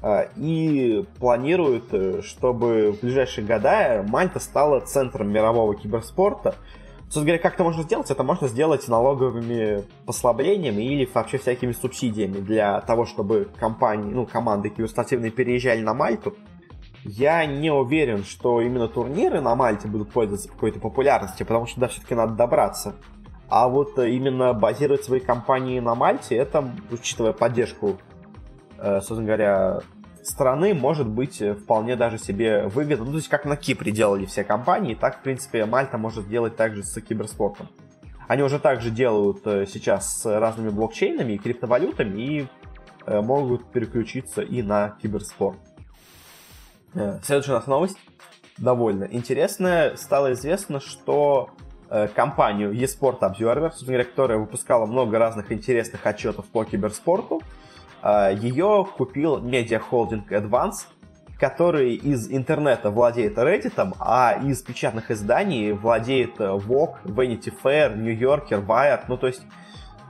[0.02, 6.54] э, и планирует, э, чтобы в ближайшие года Мальта стала центром мирового киберспорта.
[7.04, 8.10] Собственно говоря, как это можно сделать?
[8.10, 14.68] Это можно сделать налоговыми послаблениями или вообще всякими субсидиями для того, чтобы компании, ну, команды
[14.68, 16.36] киберспортивные переезжали на Мальту
[17.04, 21.88] я не уверен, что именно турниры на Мальте будут пользоваться какой-то популярностью, потому что, да,
[21.88, 22.96] все-таки надо добраться
[23.48, 27.98] А вот именно базировать свои компании на Мальте, это, учитывая поддержку,
[28.78, 29.80] э, собственно говоря,
[30.22, 33.06] страны, может быть вполне даже себе выгодно.
[33.06, 36.56] Ну, то есть, как на Кипре делали все компании, так, в принципе, Мальта может сделать
[36.56, 37.68] также с киберспортом.
[38.26, 42.46] Они уже также делают э, сейчас с разными блокчейнами и криптовалютами и
[43.06, 45.58] э, могут переключиться и на киберспорт.
[47.22, 47.98] Следующая у нас новость
[48.56, 49.96] довольно интересная.
[49.96, 51.50] Стало известно, что
[51.90, 57.40] Э, компанию eSport Observer, собственно говоря, которая выпускала много разных интересных отчетов по киберспорту.
[58.02, 60.84] Э, Ее купил медиахолдинг Advance,
[61.38, 68.62] который из интернета владеет Reddit, а из печатных изданий владеет Vogue, Vanity Fair, New Yorker,
[68.66, 69.04] Wired.
[69.08, 69.40] Ну, то есть,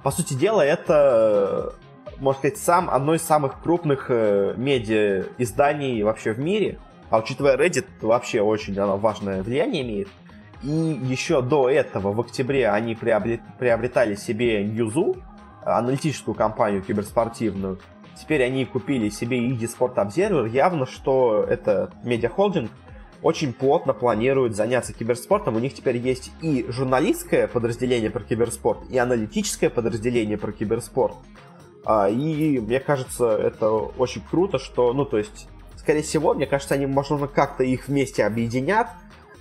[0.03, 1.75] по сути дела, это,
[2.21, 6.79] можно сказать, сам, одно из самых крупных э, медиа изданий вообще в мире.
[7.11, 10.09] А учитывая Reddit, вообще очень оно важное влияние имеет.
[10.63, 15.17] И еще до этого, в октябре, они приобретали себе Ньюзу,
[15.65, 17.79] аналитическую компанию киберспортивную.
[18.21, 20.49] Теперь они купили себе и eSport Observer.
[20.49, 22.71] Явно, что это медиахолдинг
[23.23, 25.57] очень плотно планирует заняться киберспортом.
[25.57, 31.17] У них теперь есть и журналистское подразделение про киберспорт, и аналитическое подразделение про киберспорт.
[31.85, 36.75] А, и мне кажется, это очень круто, что, ну, то есть, скорее всего, мне кажется,
[36.75, 38.89] они, возможно, как-то их вместе объединят,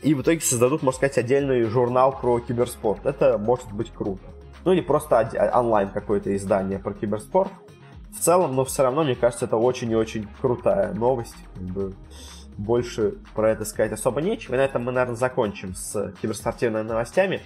[0.02, 3.06] и в итоге создадут, можно сказать, отдельный журнал про киберспорт.
[3.06, 4.24] Это может быть круто.
[4.64, 7.52] Ну или просто онлайн какое-то издание про киберспорт.
[8.12, 11.36] В целом, но все равно, мне кажется, это очень и очень крутая новость.
[11.56, 11.94] Как бы
[12.58, 14.56] больше про это сказать особо нечего.
[14.56, 17.42] И на этом мы, наверное, закончим с киберспортивными новостями.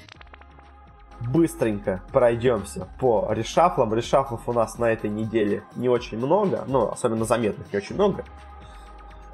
[1.29, 3.93] Быстренько пройдемся по решафлам.
[3.93, 8.23] Решафлов у нас на этой неделе не очень много, ну, особенно заметных не очень много.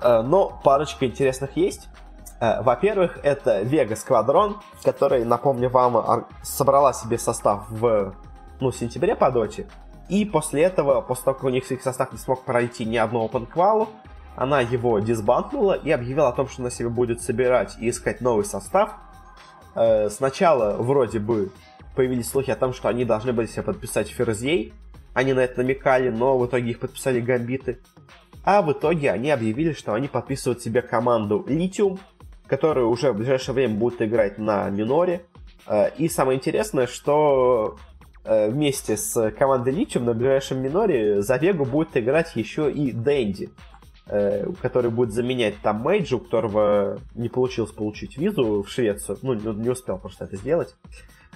[0.01, 1.87] Э, но парочка интересных есть.
[2.39, 8.13] Э, во-первых, это Vega Squadron, который, напомню вам, собрала себе состав в
[8.59, 9.67] ну, сентябре по доте.
[10.09, 13.27] И после этого, после того, как у них их состав не смог пройти ни одного
[13.27, 13.87] OpenQual,
[14.35, 18.45] она его дисбанкнула и объявила о том, что она себе будет собирать и искать новый
[18.45, 18.91] состав.
[19.75, 21.51] Э, сначала вроде бы
[21.97, 24.71] появились слухи о том, что они должны были себе подписать Ферзей.
[25.15, 27.79] Они на это намекали, но в итоге их подписали гамбиты.
[28.43, 31.99] А в итоге они объявили, что они подписывают себе команду Lithium,
[32.45, 35.23] который уже в ближайшее время будет играть на миноре.
[35.65, 37.77] Э, и самое интересное, что
[38.23, 43.49] э, вместе с командой Личем на ближайшем миноре за Вегу будет играть еще и Дэнди,
[44.05, 49.17] э, который будет заменять там Мейджи, у которого не получилось получить визу в Швецию.
[49.23, 50.75] Ну, не успел просто это сделать.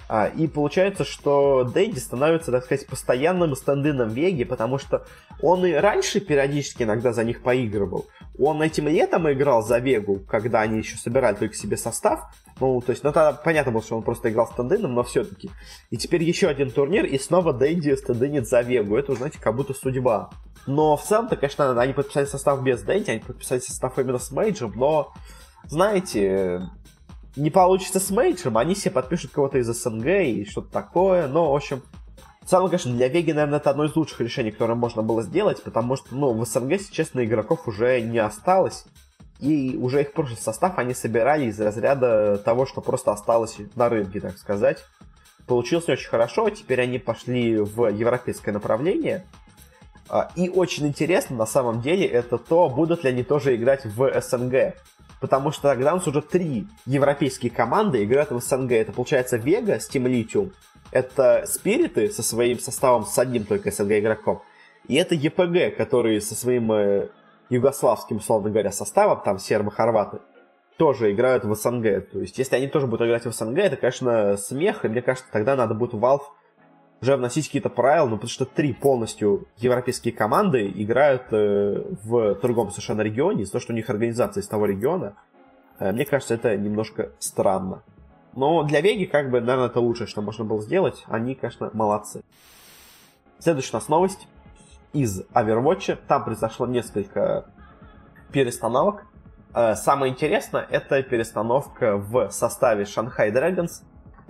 [0.08, 5.06] А, и получается, что Дэнди становится, так сказать, постоянным стендином Веги, потому что
[5.40, 8.06] он и раньше периодически иногда за них поигрывал.
[8.38, 12.30] Он этим летом играл за Вегу, когда они еще собирали только себе состав.
[12.60, 15.50] Ну, то есть, ну, тогда понятно было, что он просто играл стендином, но все-таки.
[15.90, 18.96] И теперь еще один турнир, и снова Дэнди стендинит за Вегу.
[18.96, 20.30] Это, знаете, как будто судьба.
[20.66, 24.72] Но в целом-то, конечно, они подписали состав без Дэнди, они подписали состав именно с Мейджем,
[24.76, 25.12] но,
[25.64, 26.68] знаете,
[27.36, 31.56] не получится с Мейджем, они себе подпишут кого-то из СНГ и что-то такое, но, в
[31.56, 31.82] общем,
[32.42, 35.62] в целом, конечно, для Веги, наверное, это одно из лучших решений, которое можно было сделать,
[35.62, 38.84] потому что, ну, в СНГ, если честно, игроков уже не осталось,
[39.38, 44.20] и уже их прошлый состав они собирали из разряда того, что просто осталось на рынке,
[44.20, 44.84] так сказать.
[45.46, 49.24] Получилось не очень хорошо, теперь они пошли в европейское направление,
[50.08, 54.20] а, и очень интересно, на самом деле, это то, будут ли они тоже играть в
[54.20, 54.74] СНГ
[55.22, 58.72] потому что тогда у нас уже три европейские команды играют в СНГ.
[58.72, 60.52] Это получается Вега с Team Lithium,
[60.90, 64.42] это Спириты со своим составом с одним только СНГ игроком,
[64.88, 67.08] и это ЕПГ, которые со своим э,
[67.50, 70.18] югославским, условно говоря, составом, там сербо-хорваты,
[70.76, 72.10] тоже играют в СНГ.
[72.10, 75.30] То есть, если они тоже будут играть в СНГ, это, конечно, смех, и мне кажется,
[75.30, 76.22] тогда надо будет Valve
[77.02, 82.70] уже вносить какие-то правила, ну, потому что три полностью европейские команды играют э, в другом
[82.70, 85.14] совершенно регионе, из-за того, что у них организация из того региона.
[85.80, 87.82] Э, мне кажется, это немножко странно.
[88.34, 91.04] Но для Веги, как бы, наверное, это лучшее, что можно было сделать.
[91.08, 92.22] Они, конечно, молодцы.
[93.40, 94.28] Следующая у нас новость
[94.92, 95.98] из Overwatch.
[96.06, 97.46] Там произошло несколько
[98.30, 99.06] перестановок.
[99.54, 103.82] Э, самое интересное, это перестановка в составе Shanghai Dragons.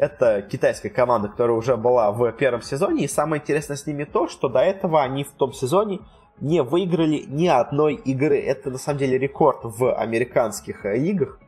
[0.02, 3.04] Это китайская команда, которая уже была в первом сезоне.
[3.04, 6.00] И самое интересное с ними то, что до этого они в том сезоне
[6.40, 8.36] не выиграли ни одной игры.
[8.40, 11.38] Это на самом деле рекорд в американских э, лигах.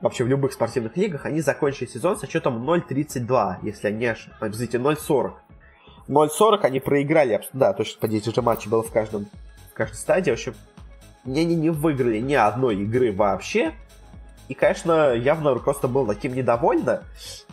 [0.00, 1.26] Вообще в любых спортивных лигах.
[1.26, 4.54] Они закончили сезон со счетом 0.32, если я не ошибаюсь.
[4.56, 5.32] 0.40.
[6.08, 7.42] 0.40 они проиграли.
[7.52, 9.26] Да, точно по 10 же матчей было в каждом
[9.70, 10.30] в каждой стадии.
[10.30, 10.54] В общем,
[11.26, 13.74] они не выиграли ни одной игры вообще.
[14.50, 17.04] И, конечно, явно руководство было таким недовольно.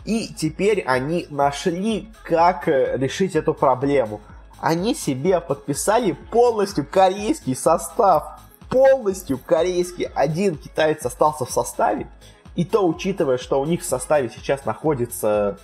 [0.04, 4.20] И теперь они нашли, как э, решить эту проблему.
[4.58, 8.40] Они себе подписали полностью корейский состав.
[8.68, 10.08] Полностью корейский.
[10.12, 12.08] Один китаец остался в составе.
[12.56, 15.60] И то, учитывая, что у них в составе сейчас находится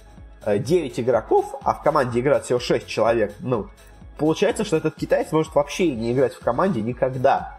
[0.47, 3.67] 9 э, игроков, а в команде играет всего 6 человек, ну,
[4.19, 7.59] получается, что этот китаец может вообще не играть в команде никогда.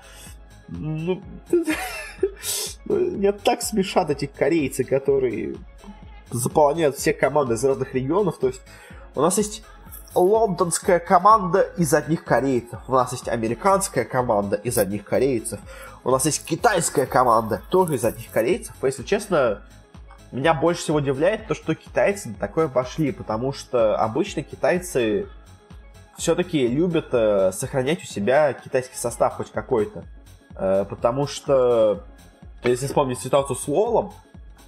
[0.68, 1.22] Ну,
[2.86, 5.56] мне так смешат эти корейцы, которые
[6.32, 8.38] заполняют все команды из разных регионов.
[8.38, 8.62] То есть
[9.16, 9.64] у нас есть
[10.16, 15.60] лондонская команда из одних корейцев, у нас есть американская команда из одних корейцев,
[16.04, 18.74] у нас есть китайская команда тоже из одних корейцев.
[18.82, 19.62] Если честно,
[20.32, 25.28] меня больше всего удивляет то, что китайцы на такое пошли, потому что обычно китайцы
[26.18, 30.06] все-таки любят э, сохранять у себя китайский состав хоть какой-то.
[30.58, 32.04] Э, потому что,
[32.64, 34.14] если вспомнить ситуацию с Лолом,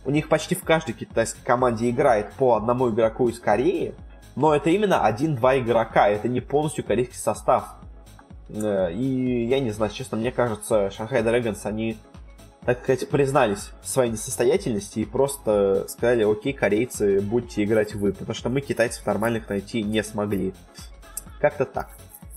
[0.05, 3.93] у них почти в каждой китайской команде играет по одному игроку из Кореи,
[4.35, 7.75] но это именно один-два игрока, это не полностью корейский состав.
[8.49, 11.97] Э, и я не знаю, честно, мне кажется, Шанхай Dragons, они,
[12.65, 18.35] так сказать, признались в своей несостоятельности и просто сказали, окей, корейцы, будете играть вы, потому
[18.35, 20.53] что мы китайцев нормальных найти не смогли.
[21.39, 21.89] Как-то так.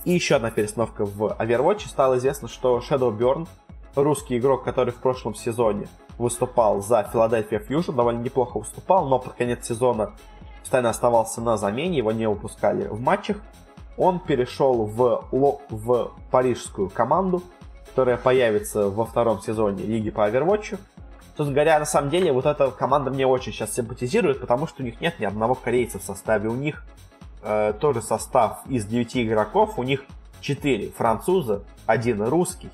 [0.05, 1.89] И еще одна перестановка в Overwatch.
[1.89, 3.47] Стало известно, что Shadow Burn,
[3.95, 9.35] русский игрок, который в прошлом сезоне выступал за Philadelphia Fusion, довольно неплохо выступал, но под
[9.35, 10.13] конец сезона
[10.61, 13.39] постоянно оставался на замене, его не выпускали в матчах.
[13.97, 15.25] Он перешел в,
[15.69, 17.43] в парижскую команду,
[17.89, 20.79] которая появится во втором сезоне Лиги по Overwatch.
[21.37, 24.85] Собственно говоря, на самом деле, вот эта команда мне очень сейчас симпатизирует, потому что у
[24.87, 26.49] них нет ни одного корейца в составе.
[26.49, 26.85] У них
[27.43, 29.79] э, тоже состав из 9 игроков.
[29.79, 30.05] У них
[30.41, 32.71] 4 француза, один русский,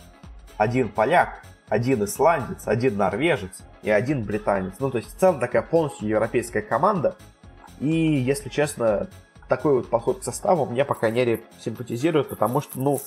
[0.56, 4.74] один поляк, один исландец, один норвежец и один британец.
[4.78, 7.16] Ну, то есть в целом такая полностью европейская команда.
[7.80, 9.08] И, если честно,
[9.48, 13.00] такой вот подход к составу мне, по крайней мере, симпатизирует, потому что, ну,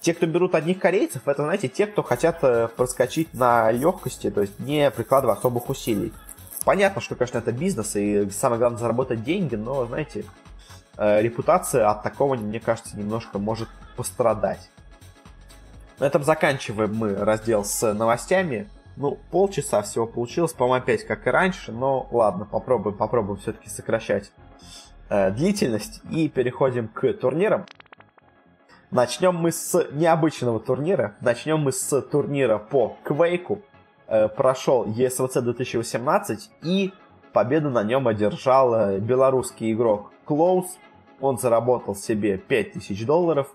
[0.00, 4.42] те, кто берут одних корейцев, это, знаете, те, кто хотят э, проскочить на легкости, то
[4.42, 6.12] есть не прикладывая особых усилий.
[6.64, 10.24] Понятно, что, конечно, это бизнес, и самое главное заработать деньги, но, знаете,
[10.98, 14.70] репутация от такого, мне кажется, немножко может пострадать.
[15.98, 18.68] На этом заканчиваем мы раздел с новостями.
[18.96, 24.32] Ну, полчаса всего получилось, по-моему, опять как и раньше, но ладно, попробуем, попробуем все-таки сокращать
[25.08, 27.66] э, длительность и переходим к турнирам.
[28.90, 31.14] Начнем мы с необычного турнира.
[31.20, 33.62] Начнем мы с турнира по Квейку.
[34.06, 36.92] Э, прошел ESVC 2018 и
[37.32, 40.78] победу на нем одержал э, белорусский игрок Клоус
[41.20, 43.54] он заработал себе 5000 долларов,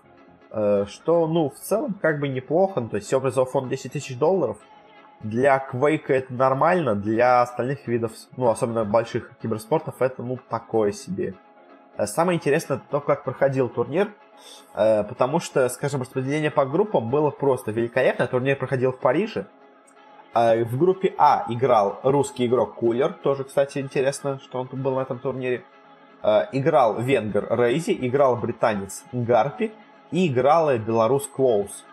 [0.50, 3.92] э, что, ну, в целом, как бы неплохо, ну, то есть все призовой фонд 10
[3.92, 4.58] тысяч долларов.
[5.20, 11.34] Для Квейка это нормально, для остальных видов, ну, особенно больших киберспортов, это, ну, такое себе.
[11.96, 14.12] Э, самое интересное то, как проходил турнир,
[14.74, 18.26] э, потому что, скажем, распределение по группам было просто великолепно.
[18.26, 19.46] Турнир проходил в Париже.
[20.34, 25.20] В группе А играл русский игрок Кулер, тоже, кстати, интересно, что он был на этом
[25.20, 25.62] турнире.
[26.26, 29.72] Э, играл венгер Рейзи, играл британец Гарпи
[30.10, 31.84] и играла белорус Клоус.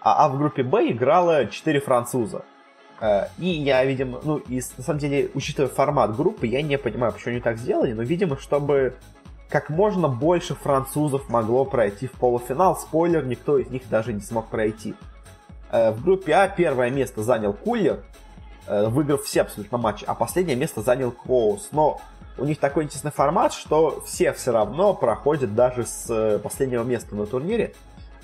[0.00, 2.42] А, а в группе Б играло 4 француза.
[3.00, 7.12] Э, и я, видимо, ну, и на самом деле, учитывая формат группы, я не понимаю,
[7.12, 8.96] почему они так сделали, но, видимо, чтобы
[9.48, 12.76] как можно больше французов могло пройти в полуфинал.
[12.76, 14.96] Спойлер, никто из них даже не смог пройти.
[15.70, 18.02] Э, в группе А первое место занял Кулер,
[18.66, 21.68] выиграв все абсолютно матчи, а последнее место занял Клоус.
[21.70, 22.00] Но
[22.38, 27.14] у них такой интересный формат, что все все равно проходят даже с э, последнего места
[27.14, 27.74] на турнире.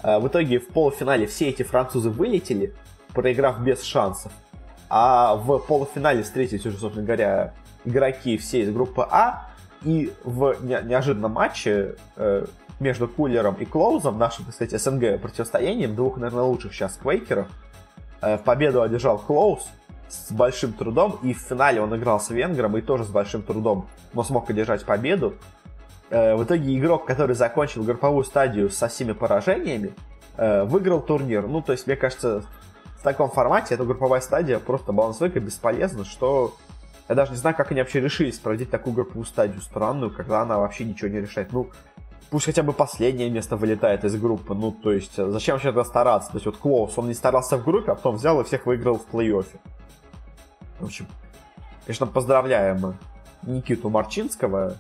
[0.02, 2.74] Э, в итоге в полуфинале все эти французы вылетели,
[3.12, 4.32] проиграв без шансов.
[4.88, 7.52] А в полуфинале встретились уже, собственно говоря,
[7.84, 9.48] игроки все из группы А.
[9.82, 12.46] И в неожиданном матче э,
[12.80, 17.46] между Кулером и Клоузом, нашим, кстати, СНГ противостоянием, двух, наверное, лучших сейчас квейкеров,
[18.44, 19.68] победу одержал Клоуз
[20.08, 23.88] с большим трудом, и в финале он играл с венгром, и тоже с большим трудом,
[24.12, 25.34] но смог одержать победу.
[26.10, 29.94] Э, в итоге игрок, который закончил групповую стадию со всеми поражениями,
[30.36, 31.46] э, выиграл турнир.
[31.46, 32.44] Ну, то есть, мне кажется,
[32.98, 36.54] в таком формате эта групповая стадия просто балансовка бесполезна, что
[37.08, 40.58] я даже не знаю, как они вообще решились проводить такую групповую стадию странную, когда она
[40.58, 41.52] вообще ничего не решает.
[41.52, 41.70] Ну,
[42.30, 44.54] пусть хотя бы последнее место вылетает из группы.
[44.54, 46.30] Ну, то есть, зачем вообще тогда стараться?
[46.30, 48.98] То есть, вот Клоус, он не старался в группе, а потом взял и всех выиграл
[48.98, 49.58] в плей-оффе.
[50.80, 51.06] В общем,
[51.84, 52.96] конечно, поздравляем
[53.42, 54.76] Никиту Марчинского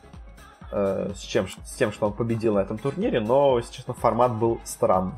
[0.72, 4.34] э, с, чем, с тем, что он победил на этом турнире, но, если честно, формат
[4.34, 5.14] был странный.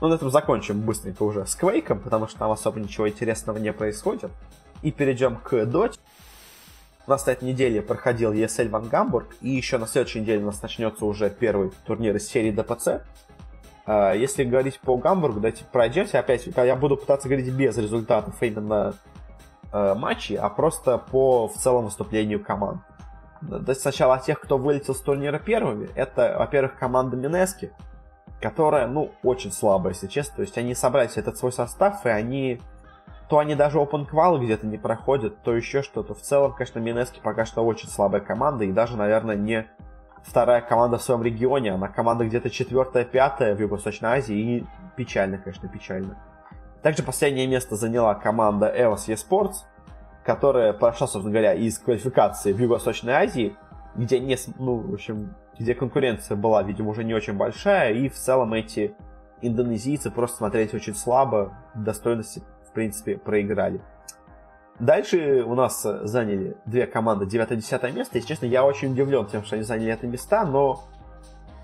[0.00, 3.72] Ну, на этом закончим быстренько уже с Квейком, потому что там особо ничего интересного не
[3.72, 4.32] происходит.
[4.82, 6.00] и перейдем к доте.
[7.06, 10.46] У нас на этой неделе проходил ESL Ван Гамбург, и еще на следующей неделе у
[10.46, 13.02] нас начнется уже первый турнир из серии ДПЦ.
[13.86, 16.18] А, если говорить по Гамбургу, давайте пройдемся.
[16.18, 18.94] Опять, я буду пытаться говорить без результатов именно
[19.72, 22.82] э, матчей, а просто по в целом выступлению команд.
[23.48, 27.72] То сначала тех, кто вылетел с турнира первыми, это, во-первых, команда Минески,
[28.40, 30.36] которая, ну, очень слабая, если честно.
[30.36, 32.60] То есть они собрали этот свой состав, и они
[33.28, 36.14] то они даже open квалы где-то не проходят, то еще что-то.
[36.14, 39.66] В целом, конечно, Минески пока что очень слабая команда, и даже, наверное, не
[40.22, 44.66] вторая команда в своем регионе, она команда где-то четвертая, пятая в Юго-Восточной Азии, и
[44.96, 46.18] печально, конечно, печально.
[46.82, 49.54] Также последнее место заняла команда EOS eSports,
[50.24, 53.56] которая прошла, собственно говоря, из квалификации в Юго-Восточной Азии,
[53.94, 58.14] где не, ну, в общем, где конкуренция была, видимо, уже не очень большая, и в
[58.14, 58.94] целом эти
[59.40, 63.82] индонезийцы просто смотрелись очень слабо, достойности в принципе, проиграли.
[64.80, 68.16] Дальше у нас заняли две команды 9-10 место.
[68.16, 70.82] Если честно, я очень удивлен тем, что они заняли это места, но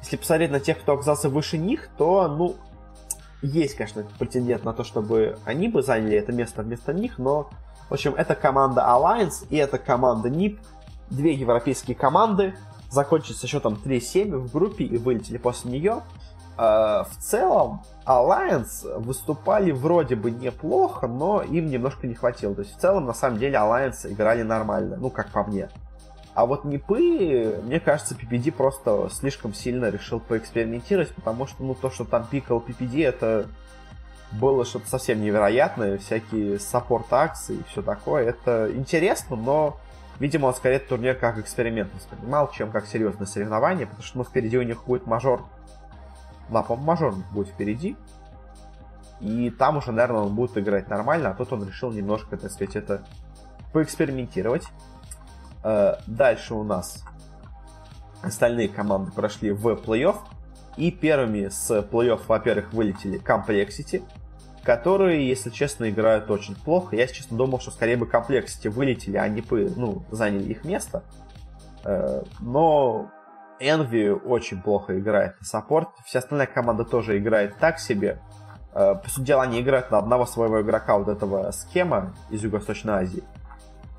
[0.01, 2.57] если посмотреть на тех, кто оказался выше них, то, ну,
[3.43, 7.51] есть, конечно, претендент на то, чтобы они бы заняли это место вместо них, но,
[7.89, 10.59] в общем, это команда Alliance и это команда NIP,
[11.11, 12.55] две европейские команды,
[12.91, 16.03] закончили со счетом 3-7 в группе и вылетели после нее.
[16.57, 22.55] Э, в целом, Alliance выступали вроде бы неплохо, но им немножко не хватило.
[22.55, 25.69] То есть, в целом, на самом деле, Alliance играли нормально, ну, как по мне.
[26.39, 31.91] А вот Нипы, мне кажется, PPD просто слишком сильно решил поэкспериментировать, потому что, ну, то,
[31.91, 33.49] что там пикал PPD, это
[34.31, 38.25] было что-то совсем невероятное, всякие саппорт-акции и все такое.
[38.29, 39.81] Это интересно, но,
[40.21, 44.59] видимо, он скорее турнир как эксперимент воспринимал, чем как серьезное соревнование, потому что, ну, впереди
[44.59, 45.43] у них будет мажор
[46.51, 47.97] да, по мажор будет впереди.
[49.19, 52.77] И там уже, наверное, он будет играть нормально, а тут он решил немножко, так сказать,
[52.77, 53.03] это
[53.73, 54.69] поэкспериментировать.
[55.65, 57.05] Э, дальше у нас
[58.23, 60.17] остальные команды прошли в плей-офф.
[60.77, 64.05] И первыми с плей-офф, во-первых, вылетели Complexity,
[64.63, 66.95] которые, если честно, играют очень плохо.
[66.95, 71.03] Я, честно, думал, что скорее бы Complexity вылетели, а не ну, заняли их место.
[71.85, 73.11] Э, но
[73.61, 75.89] Envy очень плохо играет на саппорт.
[76.05, 78.21] Вся остальная команда тоже играет так себе.
[78.73, 82.95] Э, по сути дела, они играют на одного своего игрока, вот этого схема из Юго-Восточной
[82.95, 83.25] Азии.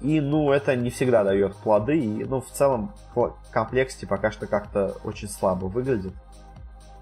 [0.01, 1.99] И, ну, это не всегда дает плоды.
[1.99, 2.93] И, ну, в целом,
[3.51, 6.13] комплексити пока что как-то очень слабо выглядит.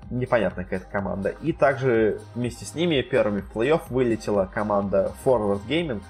[0.09, 1.29] Непонятная какая-то команда.
[1.41, 6.01] И также вместе с ними первыми в плей-офф вылетела команда Forward Gaming.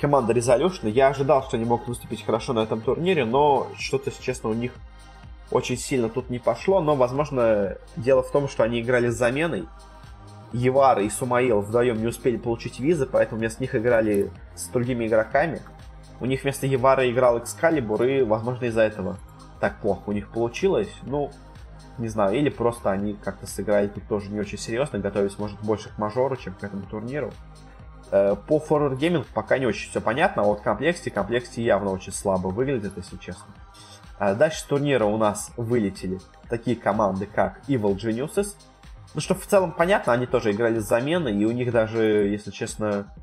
[0.00, 0.90] Команда Resolution.
[0.90, 4.72] Я ожидал, что они могут выступить хорошо на этом турнире, но что-то, честно, у них
[5.50, 9.66] очень сильно тут не пошло, но, возможно, дело в том, что они играли с заменой.
[10.52, 15.60] Евара и Сумаил вдвоем не успели получить визы, поэтому вместо них играли с другими игроками.
[16.20, 19.18] У них вместо Евара играл Экскалибур, и, возможно, из-за этого
[19.60, 20.90] так плохо у них получилось.
[21.02, 21.30] Ну,
[21.98, 25.90] не знаю, или просто они как-то сыграли тут тоже не очень серьезно, готовились, может, больше
[25.90, 27.32] к мажору, чем к этому турниру.
[28.10, 31.90] Э, по Forward Gaming пока не очень все понятно, а вот в комплекте, комплекте явно
[31.90, 33.46] очень слабо выглядит, если честно.
[34.18, 38.54] А дальше с турнира у нас вылетели такие команды, как Evil Geniuses.
[39.14, 42.50] Ну, что в целом понятно, они тоже играли с заменой, и у них даже, если
[42.50, 43.20] честно, э,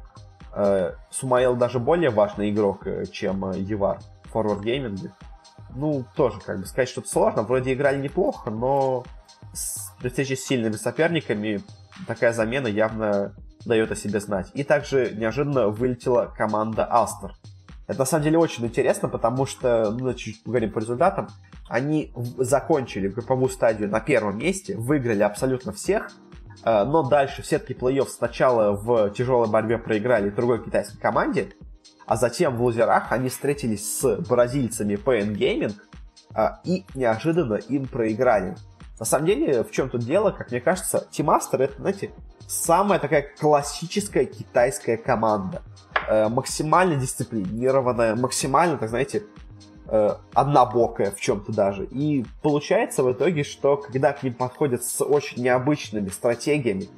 [1.10, 5.12] Сумаил даже более важный игрок, э, чем э, Евар в Forward Gaming.
[5.76, 7.44] Ну, тоже, как бы, сказать что-то сложно.
[7.44, 9.04] Вроде играли неплохо, но
[10.00, 11.62] при встрече с сильными соперниками
[12.08, 13.34] такая замена явно
[13.66, 14.52] дает о себе знать.
[14.54, 17.34] И также неожиданно вылетела команда Астер.
[17.88, 21.28] Это на самом деле очень интересно, потому что, ну, чуть поговорим по результатам,
[21.68, 26.25] они закончили групповую стадию на первом месте, выиграли абсолютно всех, э,
[26.64, 31.54] но дальше в сетке плей-офф сначала в тяжелой борьбе проиграли другой китайской команде,
[32.06, 35.74] а затем в лузерах они встретились с бразильцами PN Gaming
[36.36, 38.56] э, и неожиданно им проиграли.
[39.00, 42.12] На самом деле, в чем тут дело, как мне кажется, Team Master это, знаете,
[42.48, 45.62] самая такая классическая китайская команда–
[46.08, 49.24] э, максимально дисциплинированная, максимально, так знаете, э,
[50.34, 51.86] однобокая в чем-то даже.
[51.86, 56.90] И получается в итоге, что когда к ним подходят с очень необычными стратегиями,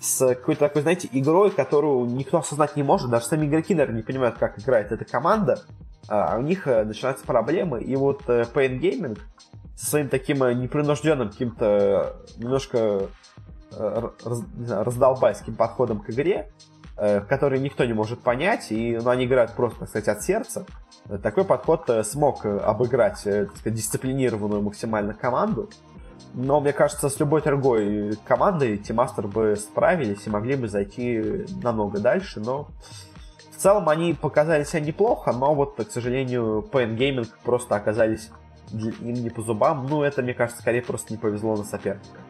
[0.00, 4.02] с какой-то такой, знаете, игрой, которую никто осознать не может, даже сами игроки, наверное, не
[4.02, 5.62] понимают, как играет эта команда,
[6.08, 7.82] а у них э, начинаются проблемы.
[7.82, 9.18] И вот э, Pain Gaming
[9.74, 13.08] со своим таким э, непринужденным каким-то немножко
[13.78, 16.50] раздолбайским подходом к игре,
[16.98, 20.64] Э, который никто не может понять, и ну, они играют просто, так от сердца.
[21.22, 25.68] Такой подход э, смог э, обыграть так сказать, дисциплинированную максимально команду.
[26.32, 31.98] Но, мне кажется, с любой другой командой Тимастер бы справились и могли бы зайти намного
[31.98, 32.68] дальше, но
[33.50, 38.30] В целом они показали себя неплохо, но вот, к сожалению, PN Gaming просто оказались
[38.72, 39.86] им не по зубам.
[39.86, 42.20] Ну, это, мне кажется, скорее просто не повезло на соперника.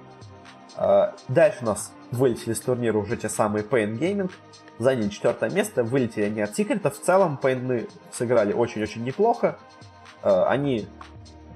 [0.77, 4.31] А, дальше у нас вылетели с турнира уже те самые Pain Gaming.
[4.79, 6.91] Заняли четвертое место, вылетели они от Секрета.
[6.91, 9.59] В целом, Pain сыграли очень-очень неплохо.
[10.23, 10.87] А, они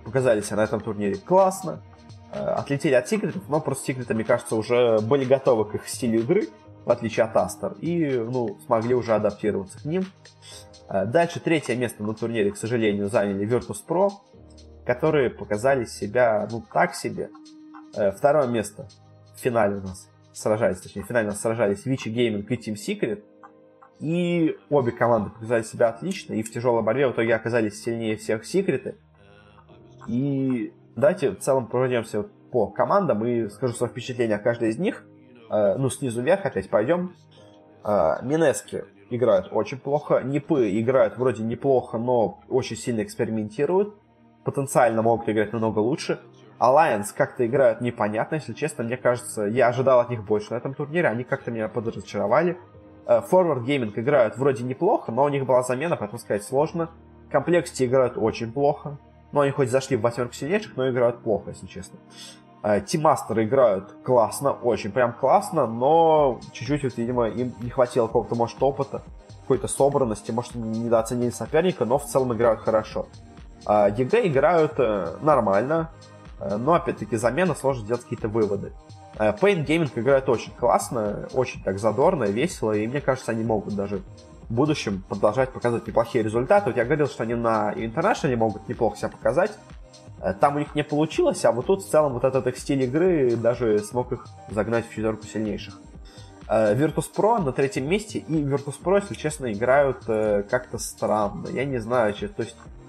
[0.04, 1.82] показали себя на этом турнире классно.
[2.32, 6.20] А, отлетели от Секретов, но просто Секреты, мне кажется, уже были готовы к их стилю
[6.20, 6.48] игры,
[6.84, 10.06] в отличие от Астер, и ну, смогли уже адаптироваться к ним.
[10.88, 14.10] Дальше третье место на турнире, к сожалению, заняли Virtus.pro,
[14.84, 17.30] которые показали себя, ну, так себе.
[17.92, 18.88] Второе место
[19.40, 23.24] финале у нас сражались, точнее, в финале у нас сражались Вичи Gaming и Team Secret.
[24.00, 28.46] И обе команды показали себя отлично, и в тяжелой борьбе в итоге оказались сильнее всех
[28.46, 28.96] Секреты.
[30.06, 35.04] И давайте в целом пройдемся по командам и скажу свое впечатление о каждой из них.
[35.50, 37.14] Э, ну, снизу вверх опять пойдем.
[37.84, 40.22] Э, Минески играют очень плохо.
[40.22, 43.94] Нипы играют вроде неплохо, но очень сильно экспериментируют.
[44.44, 46.20] Потенциально могут играть намного лучше.
[46.60, 48.84] Alliance как-то играют непонятно, если честно.
[48.84, 51.08] Мне кажется, я ожидал от них больше на этом турнире.
[51.08, 52.58] Они как-то меня подразочаровали.
[53.06, 56.90] Э, Forward Gaming играют вроде неплохо, но у них была замена, поэтому сказать сложно.
[57.32, 58.98] Complexity играют очень плохо.
[59.32, 61.98] Но они хоть зашли в восьмерку сильнейших, но играют плохо, если честно.
[62.62, 68.34] Э, Master играют классно, очень прям классно, но чуть-чуть, вот, видимо, им не хватило какого-то,
[68.34, 69.00] может, опыта,
[69.42, 73.06] какой-то собранности, может, недооценили соперника, но в целом играют хорошо.
[73.66, 75.99] EG играют э, нормально, Э,
[76.40, 78.72] но, опять-таки, замена сложно сделать какие-то выводы.
[79.18, 83.74] Э, Paint Gaming играет очень классно, очень так задорно, весело, и мне кажется, они могут
[83.74, 84.02] даже
[84.48, 86.70] в будущем продолжать показывать неплохие результаты.
[86.70, 89.52] Вот я говорил, что они на International могут неплохо себя показать.
[90.22, 92.82] Э, там у них не получилось, а вот тут в целом вот этот их стиль
[92.82, 95.78] игры даже смог их загнать в четверку сильнейших.
[96.48, 101.46] Virtus.pro на третьем месте, и Virtus.pro, если честно, играют как-то странно.
[101.46, 102.79] Я не знаю, то есть Э,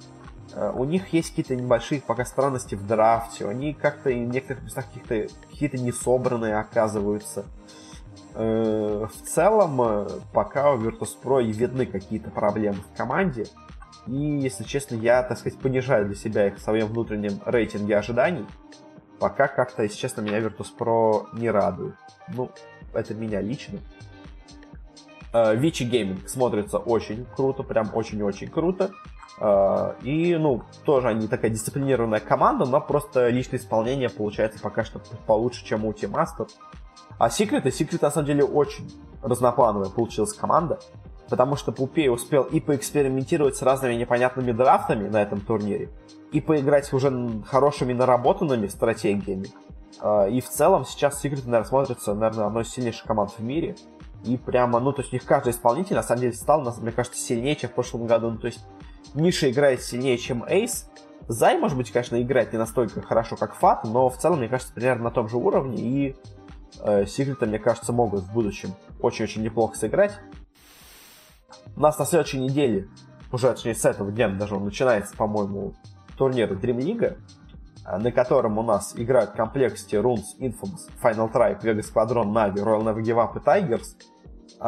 [0.55, 5.33] у них есть какие-то небольшие пока странности в драфте, они как-то в некоторых местах какие-то
[5.49, 7.45] какие несобранные оказываются.
[8.33, 13.47] Э, в целом, э, пока у Virtus.pro и видны какие-то проблемы в команде,
[14.07, 18.45] и, если честно, я, так сказать, понижаю для себя их в своем внутреннем рейтинге ожиданий.
[19.19, 21.95] Пока как-то, если честно, меня Virtus.pro не радует.
[22.29, 22.49] Ну,
[22.93, 23.79] это меня лично.
[25.33, 28.91] Вичи Гейминг смотрится очень круто, прям очень-очень круто.
[29.39, 35.01] А, и, ну, тоже они такая дисциплинированная команда, но просто личное исполнение получается пока что
[35.25, 36.49] получше, чем у Team Master.
[37.17, 40.79] А Secret, и Secret на самом деле очень разноплановая получилась команда,
[41.29, 45.89] потому что Пупей успел и поэкспериментировать с разными непонятными драфтами на этом турнире,
[46.31, 49.47] и поиграть уже хорошими наработанными стратегиями.
[49.99, 53.75] А, и в целом сейчас Secret, наверное, смотрится, наверное, одной из сильнейших команд в мире.
[54.23, 57.19] И прямо, ну, то есть у них каждый исполнитель, на самом деле, стал, мне кажется,
[57.19, 58.29] сильнее, чем в прошлом году.
[58.29, 58.63] Ну, то есть
[59.13, 60.87] Миша играет сильнее, чем Эйс.
[61.27, 64.73] Зай, может быть, конечно, играет не настолько хорошо, как Фат, но в целом, мне кажется,
[64.73, 66.15] примерно на том же уровне, и
[66.81, 70.13] э, Секреты, мне кажется, могут в будущем очень-очень неплохо сыграть.
[71.75, 72.89] У нас на следующей неделе,
[73.31, 75.73] уже, точнее, с этого дня даже он начинается, по-моему,
[76.17, 77.17] турнир Dream League,
[77.85, 82.55] э, на котором у нас играют в комплекте Runes, Infamous, Final Tribe, Vegas Squadron, Na'Vi,
[82.55, 83.95] Royal Navy Give Up и Tigers–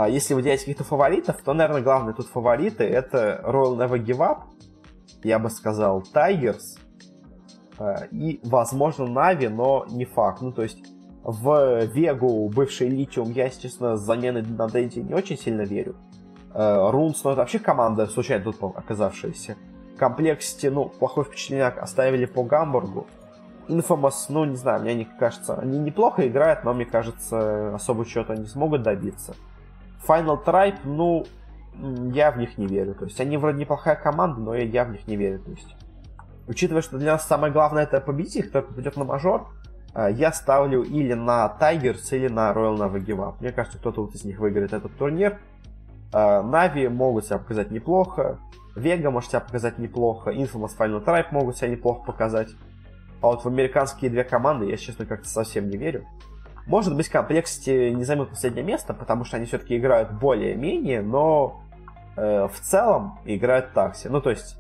[0.10, 4.40] если выделять каких-то фаворитов, то, наверное, главные тут фавориты это Royal Never Give Up,
[5.24, 6.80] я бы сказал, Tigers
[7.78, 10.42] а, и, возможно, Na'Vi, но не факт.
[10.42, 10.80] Ну, то есть
[11.24, 15.96] в Вегу, бывший Lithium, я, естественно, с заменой на Денти не очень сильно верю.
[16.54, 19.58] Rooons, ну, это вообще команда, случайно тут оказавшаяся.
[19.98, 23.08] Complexity, ну, плохое впечатление оставили по Гамбургу.
[23.68, 28.36] Infamous, ну, не знаю, мне не кажется, они неплохо играют, но, мне кажется, особо чего-то
[28.36, 29.36] не смогут добиться.
[30.08, 31.26] Final Tribe, ну,
[32.12, 32.94] я в них не верю.
[32.96, 35.40] То есть они вроде неплохая команда, но я в них не верю.
[35.40, 35.76] То есть,
[36.48, 39.48] учитывая, что для нас самое главное это победить их, кто попадет на мажор,
[39.96, 43.36] э, я ставлю или на Tigers, или на Royal Navy Give Up.
[43.40, 45.40] Мне кажется, кто-то вот из них выиграет этот турнир.
[46.12, 48.38] Нави могут себя показать неплохо.
[48.76, 50.32] Вега может себя показать неплохо.
[50.32, 52.50] Infamous Final Tribe могут себя неплохо показать.
[53.20, 56.06] А вот в американские две команды я, честно, как-то совсем не верю.
[56.66, 61.62] Может быть, Complexity не займут последнее место, потому что они все-таки играют более-менее, но
[62.16, 64.12] э, в целом играют так себе.
[64.12, 64.58] Ну, то есть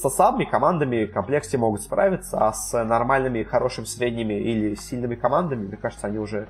[0.00, 5.76] со слабыми командами комплекте могут справиться, а с нормальными, хорошими, средними или сильными командами, мне
[5.76, 6.48] кажется, они уже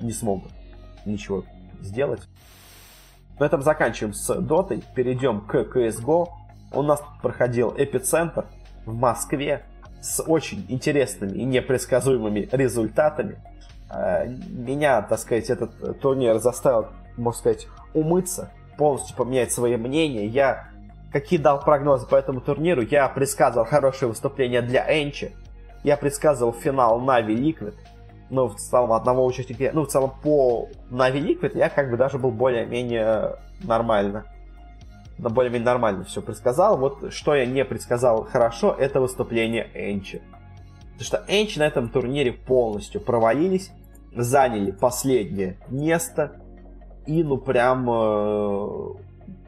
[0.00, 0.50] не смогут
[1.06, 1.44] ничего
[1.80, 2.22] сделать.
[3.38, 6.28] На этом заканчиваем с Дотой, перейдем к CSGO.
[6.72, 8.46] У нас проходил эпицентр
[8.84, 9.64] в Москве
[10.00, 13.38] с очень интересными и непредсказуемыми результатами.
[13.92, 20.26] Э, меня, так сказать, этот турнир заставил, можно сказать, умыться полностью поменять свои мнения.
[20.26, 20.72] Я
[21.12, 25.32] какие дал прогнозы по этому турниру, я предсказывал хорошее выступление для NRG.
[25.84, 27.74] Я предсказывал финал Na'Vi Liquid.
[28.30, 29.70] Ну, в целом, одного участника...
[29.74, 34.24] Ну, в целом, по Na'Vi Liquid я как бы даже был более-менее нормально.
[35.18, 36.78] Но более-менее нормально все предсказал.
[36.78, 40.22] Вот что я не предсказал хорошо, это выступление NRG.
[40.92, 43.70] Потому что NRG на этом турнире полностью провалились,
[44.16, 46.40] заняли последнее место.
[47.06, 48.94] И, ну, прям э,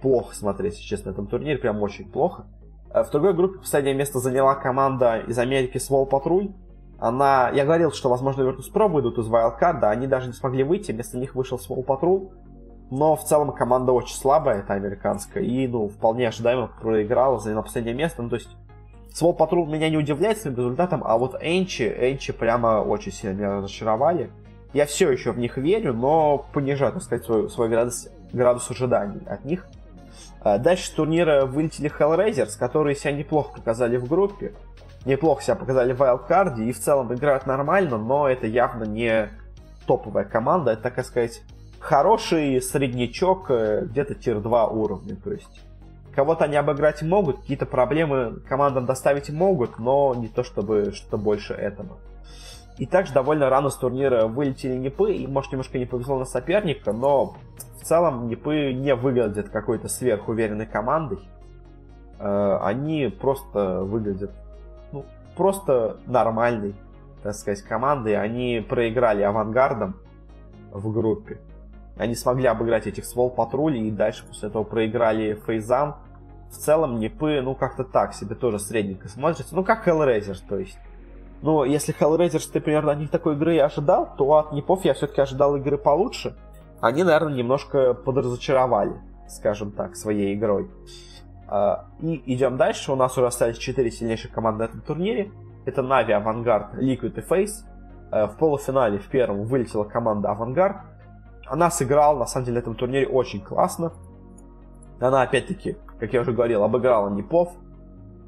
[0.03, 2.47] плохо смотреть, честно, на этом турнире, прям очень плохо.
[2.93, 6.51] Э, в другой группе последнее место заняла команда из Америки Свол Патруль.
[6.99, 11.19] Она, я говорил, что, возможно, Virtus.pro выйдут из Wildcard, они даже не смогли выйти, вместо
[11.19, 12.29] них вышел Свол Патруль.
[12.91, 17.95] Но в целом команда очень слабая, это американская, и, ну, вполне ожидаемо проиграла, заняла последнее
[17.95, 18.23] место.
[18.23, 18.49] Ну, то есть,
[19.13, 23.57] Свол Патруль меня не удивляет своим результатом, а вот Энчи, Энчи прямо очень сильно меня
[23.57, 24.31] разочаровали.
[24.75, 29.21] Я все еще в них верю, но понижаю, так сказать, свой, свой градус, градус ожиданий
[29.27, 29.67] от них.
[30.41, 34.53] А дальше с турнира вылетели Hellraisers, которые себя неплохо показали в группе.
[35.07, 39.31] Неплохо себя показали в вайлдкарде и в целом играют нормально, но это явно не
[39.87, 40.73] топовая команда.
[40.73, 41.43] Это, так сказать,
[41.79, 45.15] хороший среднячок, э, где-то тир-2 уровня.
[45.23, 45.61] То есть
[46.15, 51.53] кого-то они обыграть могут, какие-то проблемы командам доставить могут, но не то чтобы что-то больше
[51.53, 51.99] этого.
[52.79, 56.93] И также довольно рано с турнира вылетели Непы, и может немножко не повезло на соперника,
[56.93, 57.37] но
[57.81, 61.21] в целом Непы не выглядят какой-то сверхуверенной командой.
[62.19, 64.33] Э, они просто выглядят
[64.91, 65.05] ну,
[65.37, 66.75] просто нормальной,
[67.23, 68.17] так сказать, командой.
[68.17, 69.97] Они проиграли авангардом
[70.73, 71.39] в группе.
[71.97, 75.99] Они смогли обыграть этих свол патрулей и дальше после этого проиграли фейзам.
[76.51, 79.55] В целом Непы, ну как-то так себе тоже средненько смотрится.
[79.55, 80.79] Ну как Hellraiser, то есть.
[81.43, 85.21] Ну, если Hellraiser ты примерно от них такой игры ожидал, то от Непов я все-таки
[85.21, 86.35] ожидал игры получше
[86.85, 90.71] они, наверное, немножко подразочаровали, скажем так, своей игрой.
[91.49, 92.93] А, и идем дальше.
[92.93, 95.33] У нас уже остались 4 сильнейших команды на этом турнире.
[95.65, 97.65] Это Нави, Авангард, Liquid и Face.
[98.11, 100.77] А, в полуфинале в первом вылетела команда Авангард.
[101.47, 103.95] Она сыграла, на самом деле, на этом турнире очень классно.
[105.01, 107.51] Она, опять-таки, как я уже говорил, обыграла Непов.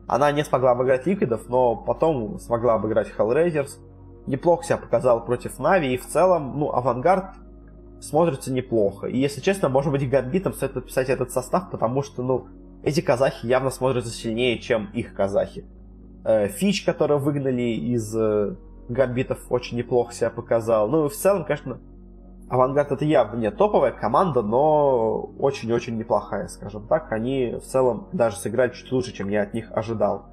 [0.06, 3.70] Она не смогла обыграть Ликвидов, но потом смогла обыграть Hellraisers.
[4.26, 7.36] Неплохо себя показала против Na'Vi, и в целом, ну, AVANGAR
[8.00, 9.06] смотрится неплохо.
[9.06, 12.48] И, если честно, может быть, Гамбитом стоит подписать этот состав, потому что, ну,
[12.82, 15.64] эти казахи явно смотрятся сильнее, чем их казахи.
[16.24, 18.54] Э, Fitch, которого выгнали из э,
[18.88, 20.88] Гамбитов, очень неплохо себя показал.
[20.88, 21.78] Ну, и в целом, конечно,
[22.48, 27.10] AVANGAR это явно не топовая команда, но очень-очень неплохая, скажем так.
[27.12, 30.26] Они в целом даже сыграли чуть лучше, чем я от них ожидал.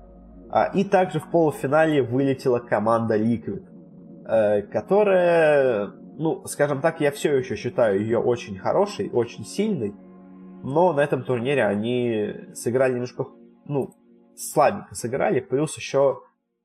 [0.51, 3.64] А, и также в полуфинале вылетела команда Liquid,
[4.28, 9.95] э, которая ну, скажем так, я все еще считаю ее очень хорошей, очень сильной,
[10.64, 13.26] но на этом турнире они сыграли немножко,
[13.66, 13.93] ну,
[14.36, 16.20] слабенько сыграли, плюс еще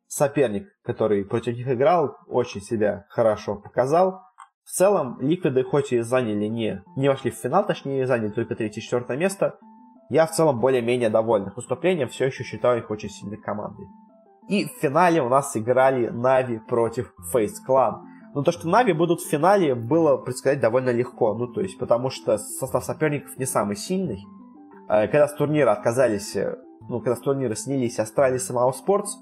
[0.06, 4.22] соперник, который против них играл, очень себя хорошо показал.
[4.68, 9.16] В целом, Ликвиды хоть и заняли не, не вошли в финал, точнее, заняли только 3-4
[9.16, 9.58] место,
[10.10, 13.86] я в целом более-менее доволен их выступлением, все еще считаю их очень сильной командой.
[14.46, 18.02] И в финале у нас играли Na'Vi против FaZe Clan.
[18.34, 21.32] Но то, что Na'Vi будут в финале, было предсказать довольно легко.
[21.32, 24.22] Ну, то есть, потому что состав соперников не самый сильный.
[24.90, 26.58] Э, когда с турнира отказались, э,
[26.90, 29.16] ну, когда с турнира снялись Astralis и mousesports,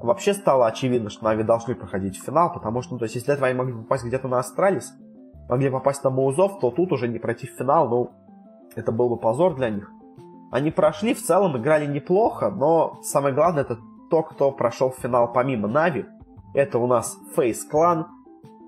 [0.00, 3.32] вообще стало очевидно, что Na'Vi должны проходить в финал, потому что, ну, то есть, если
[3.32, 4.94] этого они могли попасть где-то на Astralis,
[5.48, 8.10] могли попасть на Маузов, то тут уже не пройти в финал, ну,
[8.74, 9.90] это был бы позор для них.
[10.50, 13.78] Они прошли, в целом играли неплохо, но самое главное это
[14.10, 16.06] то, кто прошел в финал помимо Нави.
[16.54, 18.04] Это у нас Face Clan,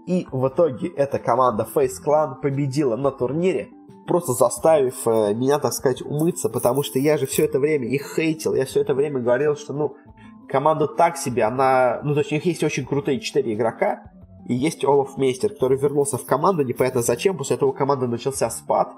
[0.06, 3.68] и в итоге эта команда Face Clan победила на турнире,
[4.06, 8.14] просто заставив э, меня, так сказать, умыться, потому что я же все это время их
[8.16, 9.96] хейтил, я все это время говорил, что, ну,
[10.48, 14.04] команда так себе, она, ну, то есть у них есть очень крутые четыре игрока,
[14.46, 18.92] и есть Олаф Мейстер, который вернулся в команду, непонятно зачем, после этого команды начался спад.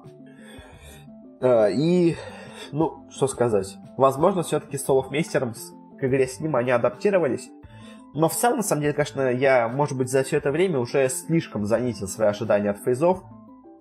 [1.41, 2.17] Э, и,
[2.73, 5.55] ну, что сказать, возможно, все-таки с Олаф Мейстером
[5.99, 7.51] к игре с ним они адаптировались,
[8.13, 11.09] но в целом, на самом деле, конечно, я, может быть, за все это время уже
[11.09, 13.23] слишком занизил свои ожидания от фейзов.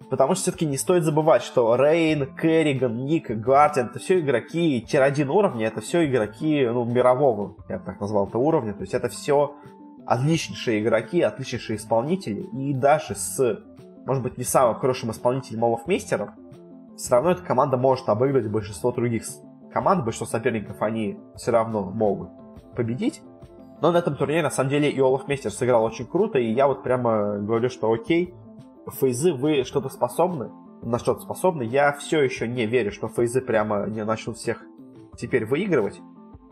[0.10, 5.28] Потому что все-таки не стоит забывать, что Рейн, Керриган, Ник, Гардиан это все игроки тир-1
[5.28, 8.74] уровня, это все игроки ну, мирового, я бы так назвал это уровня.
[8.74, 9.56] То есть это все
[10.08, 12.42] отличнейшие игроки, отличнейшие исполнители.
[12.54, 13.64] И даже с,
[14.06, 16.30] может быть, не самым хорошим исполнителем Молов Мейстеров,
[16.98, 19.24] все равно эта команда может обыграть большинство других
[19.72, 22.30] команд, большинство соперников они все равно могут
[22.76, 23.22] победить.
[23.82, 26.68] Но на этом турнире, на самом деле, и Олаф Мейстер сыграл очень круто, и я
[26.68, 28.34] вот прямо говорю, что окей,
[28.88, 30.52] фейзы, вы что-то способны.
[30.82, 31.64] на что-то способны.
[31.64, 34.64] Я все еще не верю, что фейзы прямо не начнут всех
[35.18, 36.00] теперь выигрывать.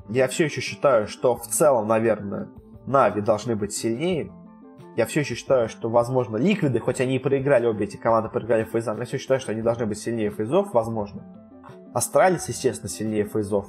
[0.10, 2.50] Я все еще считаю, что в целом, наверное,
[2.86, 4.32] Na'Vi должны быть сильнее.
[4.96, 8.64] Я все еще считаю, что, возможно, Ликвиды, хоть они и проиграли, обе эти команды проиграли
[8.64, 11.24] фейзам, я все считаю, что они должны быть сильнее фейзов, возможно.
[11.94, 13.68] Astralis, естественно, сильнее фейзов.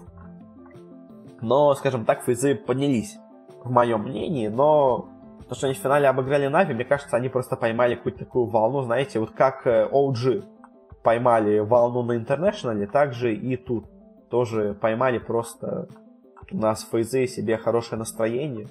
[1.41, 3.19] Но, скажем так, фейзы поднялись,
[3.63, 5.09] в моем мнении, но
[5.49, 8.83] то, что они в финале обыграли Na'Vi, мне кажется, они просто поймали какую-то такую волну,
[8.83, 10.43] знаете, вот как OG э,
[11.03, 13.87] поймали волну на Интернешнале, так же и тут
[14.31, 15.89] тоже поймали просто
[16.53, 18.69] у нас фейзы себе хорошее настроение.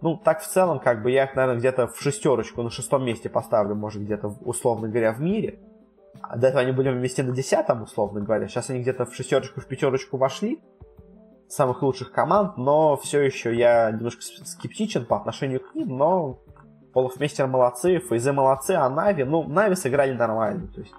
[0.00, 3.28] Ну, так в целом, как бы я их, наверное, где-то в шестерочку, на шестом месте
[3.28, 5.58] поставлю, может, где-то, условно говоря, в мире.
[6.22, 8.48] А до этого они были вместе на десятом, условно говоря.
[8.48, 10.60] Сейчас они где-то в шестерочку, в пятерочку вошли
[11.52, 16.38] самых лучших команд, но все еще я немножко скептичен по отношению к ним, но
[16.92, 20.92] Полуфмейстер молодцы, Фейзе молодцы, а Нави, ну, Нави сыграли нормально, то есть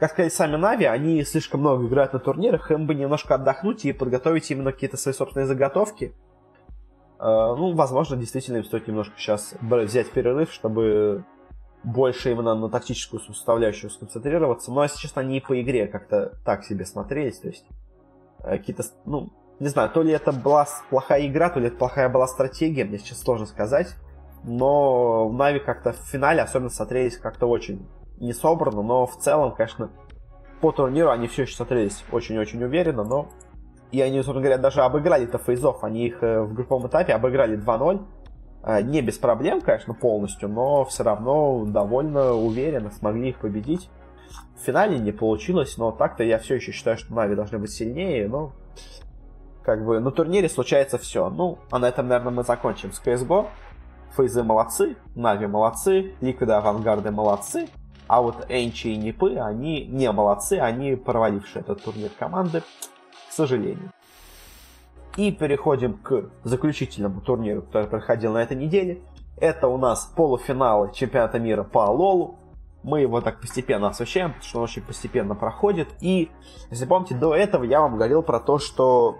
[0.00, 3.92] как сказать, сами Нави, они слишком много играют на турнирах, им бы немножко отдохнуть и
[3.92, 6.14] подготовить именно какие-то свои собственные заготовки.
[7.18, 11.26] Э, ну, возможно, действительно им стоит немножко сейчас взять перерыв, чтобы
[11.84, 14.72] больше именно на тактическую составляющую сконцентрироваться.
[14.72, 17.38] Но, если честно, они и по игре как-то так себе смотрелись.
[17.38, 17.66] То есть,
[18.38, 19.30] э, какие-то, ну,
[19.60, 22.98] не знаю, то ли это была плохая игра, то ли это плохая была стратегия, мне
[22.98, 23.94] сейчас сложно сказать.
[24.42, 27.86] Но Нави как-то в финале особенно смотрелись как-то очень
[28.18, 29.90] не собрано, но в целом, конечно,
[30.62, 33.28] по турниру они все еще смотрелись очень-очень уверенно, но
[33.92, 37.58] и они, собственно говоря, даже обыграли это фейзов, они их э, в групповом этапе обыграли
[37.58, 38.06] 2-0,
[38.62, 43.90] э, не без проблем, конечно, полностью, но все равно довольно уверенно смогли их победить.
[44.56, 48.28] В финале не получилось, но так-то я все еще считаю, что Нави должны быть сильнее,
[48.28, 48.52] но
[49.70, 51.30] как бы на турнире случается все.
[51.30, 53.46] Ну, а на этом, наверное, мы закончим с CSGO.
[54.16, 57.68] Фейзы молодцы, Нави молодцы, Ликвиды Авангарды молодцы,
[58.08, 62.62] а вот Энчи и Нипы, они не молодцы, они провалившие этот турнир команды,
[63.28, 63.92] к сожалению.
[65.16, 69.02] И переходим к заключительному турниру, который проходил на этой неделе.
[69.36, 72.40] Это у нас полуфиналы чемпионата мира по Лолу.
[72.82, 75.90] Мы его так постепенно освещаем, потому что он очень постепенно проходит.
[76.00, 76.28] И,
[76.70, 79.18] если помните, до этого я вам говорил про то, что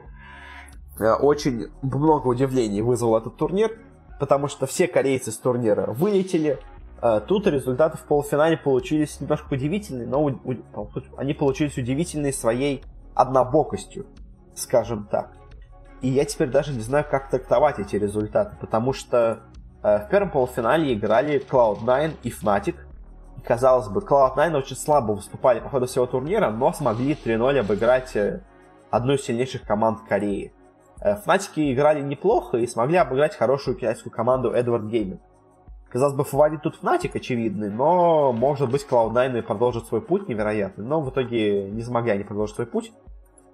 [0.98, 3.78] очень много удивлений вызвал этот турнир,
[4.18, 6.58] потому что все корейцы с турнира вылетели,
[7.02, 10.30] Э, тут результаты в полуфинале получились немножко удивительные, но
[11.16, 12.84] они получились удивительные своей
[13.14, 14.06] однобокостью,
[14.54, 15.32] скажем так.
[16.02, 19.40] И я теперь даже не знаю, как трактовать эти результаты, потому что
[19.82, 22.76] э, в первом полуфинале играли Cloud9 и Fnatic.
[23.44, 28.42] Казалось бы, Cloud9 очень слабо выступали по ходу всего турнира, но смогли 3-0 обыграть э,
[28.90, 30.52] одну из сильнейших команд Кореи.
[31.02, 35.18] Fnatic играли неплохо и смогли обыграть хорошую китайскую команду Edward Gaming.
[35.88, 41.00] Казалось бы, фаворит тут Fnatic очевидный, но, может быть, Cloud9 продолжит свой путь невероятный, но
[41.00, 42.92] в итоге не смогли они продолжить свой путь.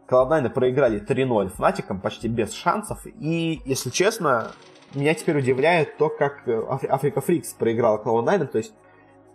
[0.09, 4.53] Cloud9 проиграли 3-0 Fnatic почти без шансов, и, если честно,
[4.95, 6.47] меня теперь удивляет то, как
[6.89, 8.75] Африка Фрикс проиграла Cloud9, то есть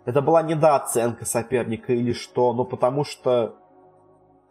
[0.04, 3.56] это была недооценка соперника или что, ну потому что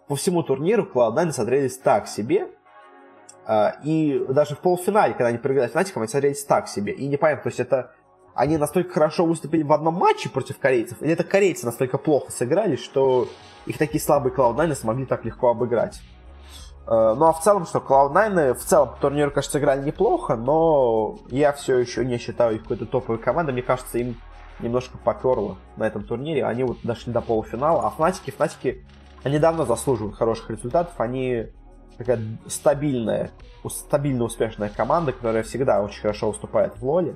[0.08, 2.50] по всему турниру Cloud9 смотрелись так себе,
[3.84, 7.50] и даже в полуфинале, когда они проиграли Fnatic, они смотрелись так себе, и непонятно, то
[7.50, 7.92] есть это
[8.34, 12.76] они настолько хорошо выступили в одном матче против корейцев, или это корейцы настолько плохо сыграли,
[12.76, 13.28] что
[13.66, 16.02] их такие слабые Cloud9 смогли так легко обыграть.
[16.88, 21.20] Э, ну а в целом, что Cloud9 в целом по турниру, кажется, играли неплохо, но
[21.30, 23.52] я все еще не считаю их какой-то топовой командой.
[23.52, 24.18] Мне кажется, им
[24.60, 26.46] немножко поперло на этом турнире.
[26.46, 28.86] Они вот дошли до полуфинала, а Фнатики, Фнатики,
[29.24, 30.94] они давно заслуживают хороших результатов.
[30.98, 31.48] Они
[32.04, 33.32] такая стабильная,
[33.70, 37.16] стабильно успешная команда, которая всегда очень хорошо выступает в лоле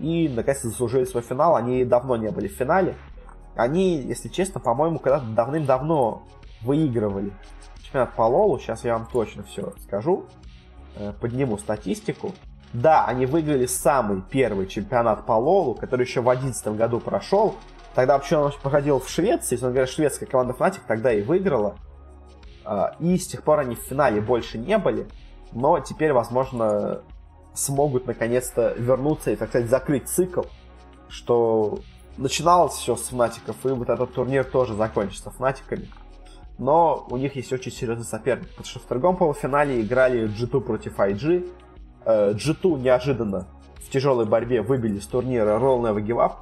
[0.00, 1.56] и наконец-то заслужили свой финал.
[1.56, 2.96] Они давно не были в финале.
[3.54, 6.22] Они, если честно, по-моему, когда-то давным-давно
[6.62, 7.32] выигрывали
[7.82, 8.58] чемпионат по Лолу.
[8.58, 10.24] Сейчас я вам точно все скажу.
[10.96, 12.32] Э, подниму статистику.
[12.72, 17.56] Да, они выиграли самый первый чемпионат по Лолу, который еще в 2011 году прошел.
[17.94, 21.76] Тогда вообще он проходил в Швеции, если он говорит, шведская команда Fnatic тогда и выиграла.
[22.70, 25.08] Э, и с тех пор они в финале больше не были.
[25.52, 27.02] Но теперь, возможно,
[27.52, 30.42] смогут наконец-то вернуться и, так сказать, закрыть цикл,
[31.08, 31.80] что
[32.16, 35.88] начиналось все с Фнатиков, и вот этот турнир тоже закончится Фнатиками.
[36.58, 40.98] Но у них есть очень серьезный соперник, потому что в другом полуфинале играли G2 против
[40.98, 41.50] IG.
[42.04, 46.32] G2 э, неожиданно в тяжелой борьбе выбили с турнира Roll Never Give Up.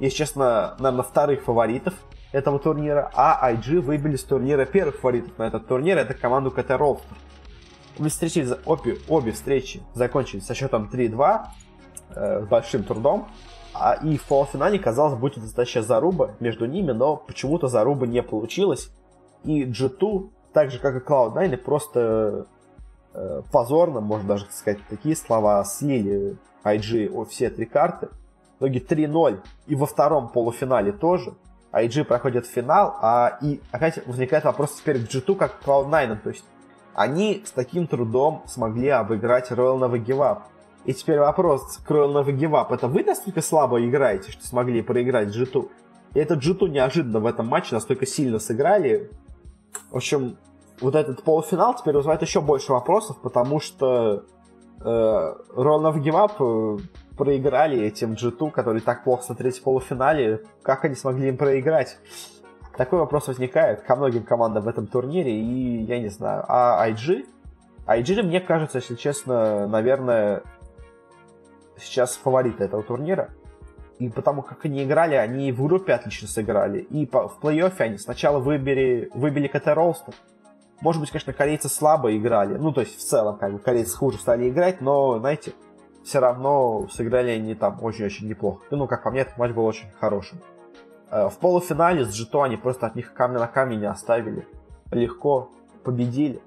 [0.00, 1.94] Если честно, наверное, вторых фаворитов
[2.32, 6.70] этого турнира, а IG выбили с турнира первых фаворитов на этот турнир, это команду КТ
[6.70, 7.16] Ролстер.
[7.98, 11.42] Обе встречи, обе, обе встречи закончились со счетом 3-2
[12.14, 13.28] э, с большим трудом.
[13.74, 18.90] А и в полуфинале, казалось, будет настоящая заруба между ними, но почему-то заруба не получилась.
[19.44, 22.46] И G2, так же как и Cloud9, просто
[23.12, 28.08] э, позорно, можно даже сказать такие слова, слили IG все три карты.
[28.58, 29.40] В итоге 3-0.
[29.66, 31.34] И во втором полуфинале тоже.
[31.72, 36.16] IG проходит финал, а и опять возникает вопрос теперь к G2 как к Cloud9.
[36.22, 36.44] То есть
[36.94, 40.42] они с таким трудом смогли обыграть Royal Nova Give Up.
[40.84, 42.74] И теперь вопрос к Royal Nova Give Up.
[42.74, 45.68] Это вы настолько слабо играете, что смогли проиграть G2?
[46.14, 49.10] И этот G2 неожиданно в этом матче настолько сильно сыграли.
[49.90, 50.36] В общем,
[50.80, 54.24] вот этот полуфинал теперь вызывает еще больше вопросов, потому что
[54.80, 56.82] э, Royal Nova Give Up э,
[57.22, 60.42] проиграли этим G2, который так плохо смотрелись в полуфинале.
[60.64, 61.96] Как они смогли им проиграть?
[62.76, 66.44] Такой вопрос возникает ко многим командам в этом турнире, и я не знаю.
[66.48, 67.26] А IG?
[67.86, 70.42] IG, мне кажется, если честно, наверное,
[71.78, 73.28] сейчас фавориты этого турнира.
[74.00, 76.80] И потому как они играли, они в группе отлично сыграли.
[76.80, 80.14] И по, в плей-оффе они сначала выбили, выбили КТ Ролстер.
[80.80, 82.54] Может быть, конечно, корейцы слабо играли.
[82.54, 85.52] Ну, то есть, в целом, как бы, корейцы хуже стали играть, но, знаете,
[86.04, 88.64] все равно сыграли они там очень-очень неплохо.
[88.70, 90.38] Ну, как по мне, этот матч был очень хорошим.
[91.10, 94.46] Э, в полуфинале с Джито они просто от них камня на камень не оставили.
[94.90, 95.50] Легко
[95.84, 96.40] победили.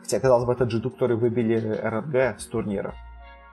[0.00, 2.94] Хотя, казалось бы, это Джиту, который выбили РНГ с турнира.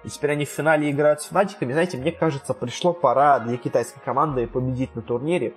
[0.03, 1.73] И теперь они в финале играют с Фнатиками.
[1.73, 5.53] Знаете, мне кажется, пришло пора для китайской команды победить на турнире.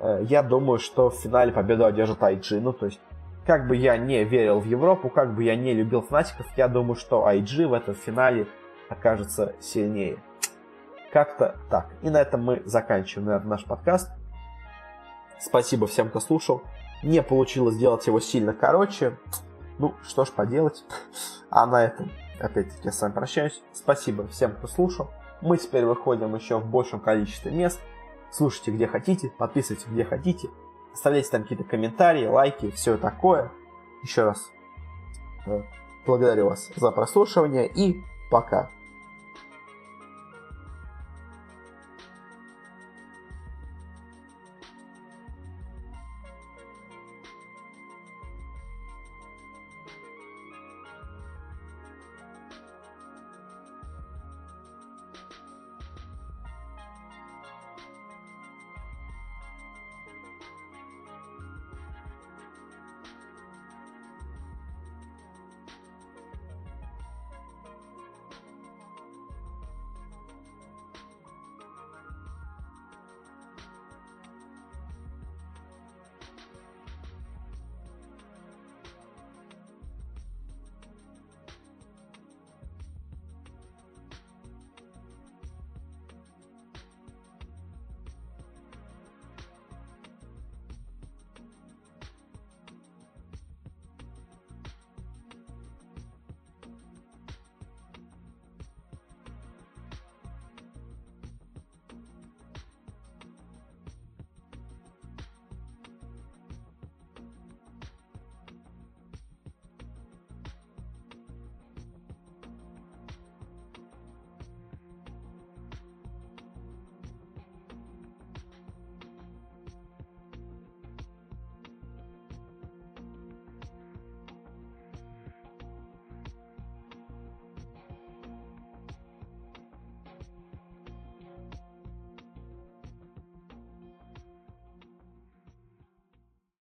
[0.00, 2.60] Э, я думаю, что в финале победу одержит IG.
[2.60, 3.00] Ну, то есть,
[3.46, 6.96] как бы я не верил в Европу, как бы я не любил Фнатиков, я думаю,
[6.96, 8.46] что IG в этом финале
[8.92, 10.22] окажется сильнее.
[11.12, 11.90] Как-то так.
[12.02, 14.10] И на этом мы заканчиваем, наверное, наш подкаст.
[15.38, 16.62] Спасибо всем, кто слушал.
[17.02, 19.18] Не получилось сделать его сильно короче.
[19.78, 20.84] Ну, что ж поделать.
[21.50, 23.62] А на этом, опять-таки, я с вами прощаюсь.
[23.72, 25.10] Спасибо всем, кто слушал.
[25.40, 27.80] Мы теперь выходим еще в большем количестве мест.
[28.30, 30.48] Слушайте, где хотите, подписывайтесь, где хотите.
[30.94, 33.50] Оставляйте там какие-то комментарии, лайки, все такое.
[34.02, 34.50] Еще раз
[35.46, 35.62] э,
[36.06, 38.70] благодарю вас за прослушивание и пока.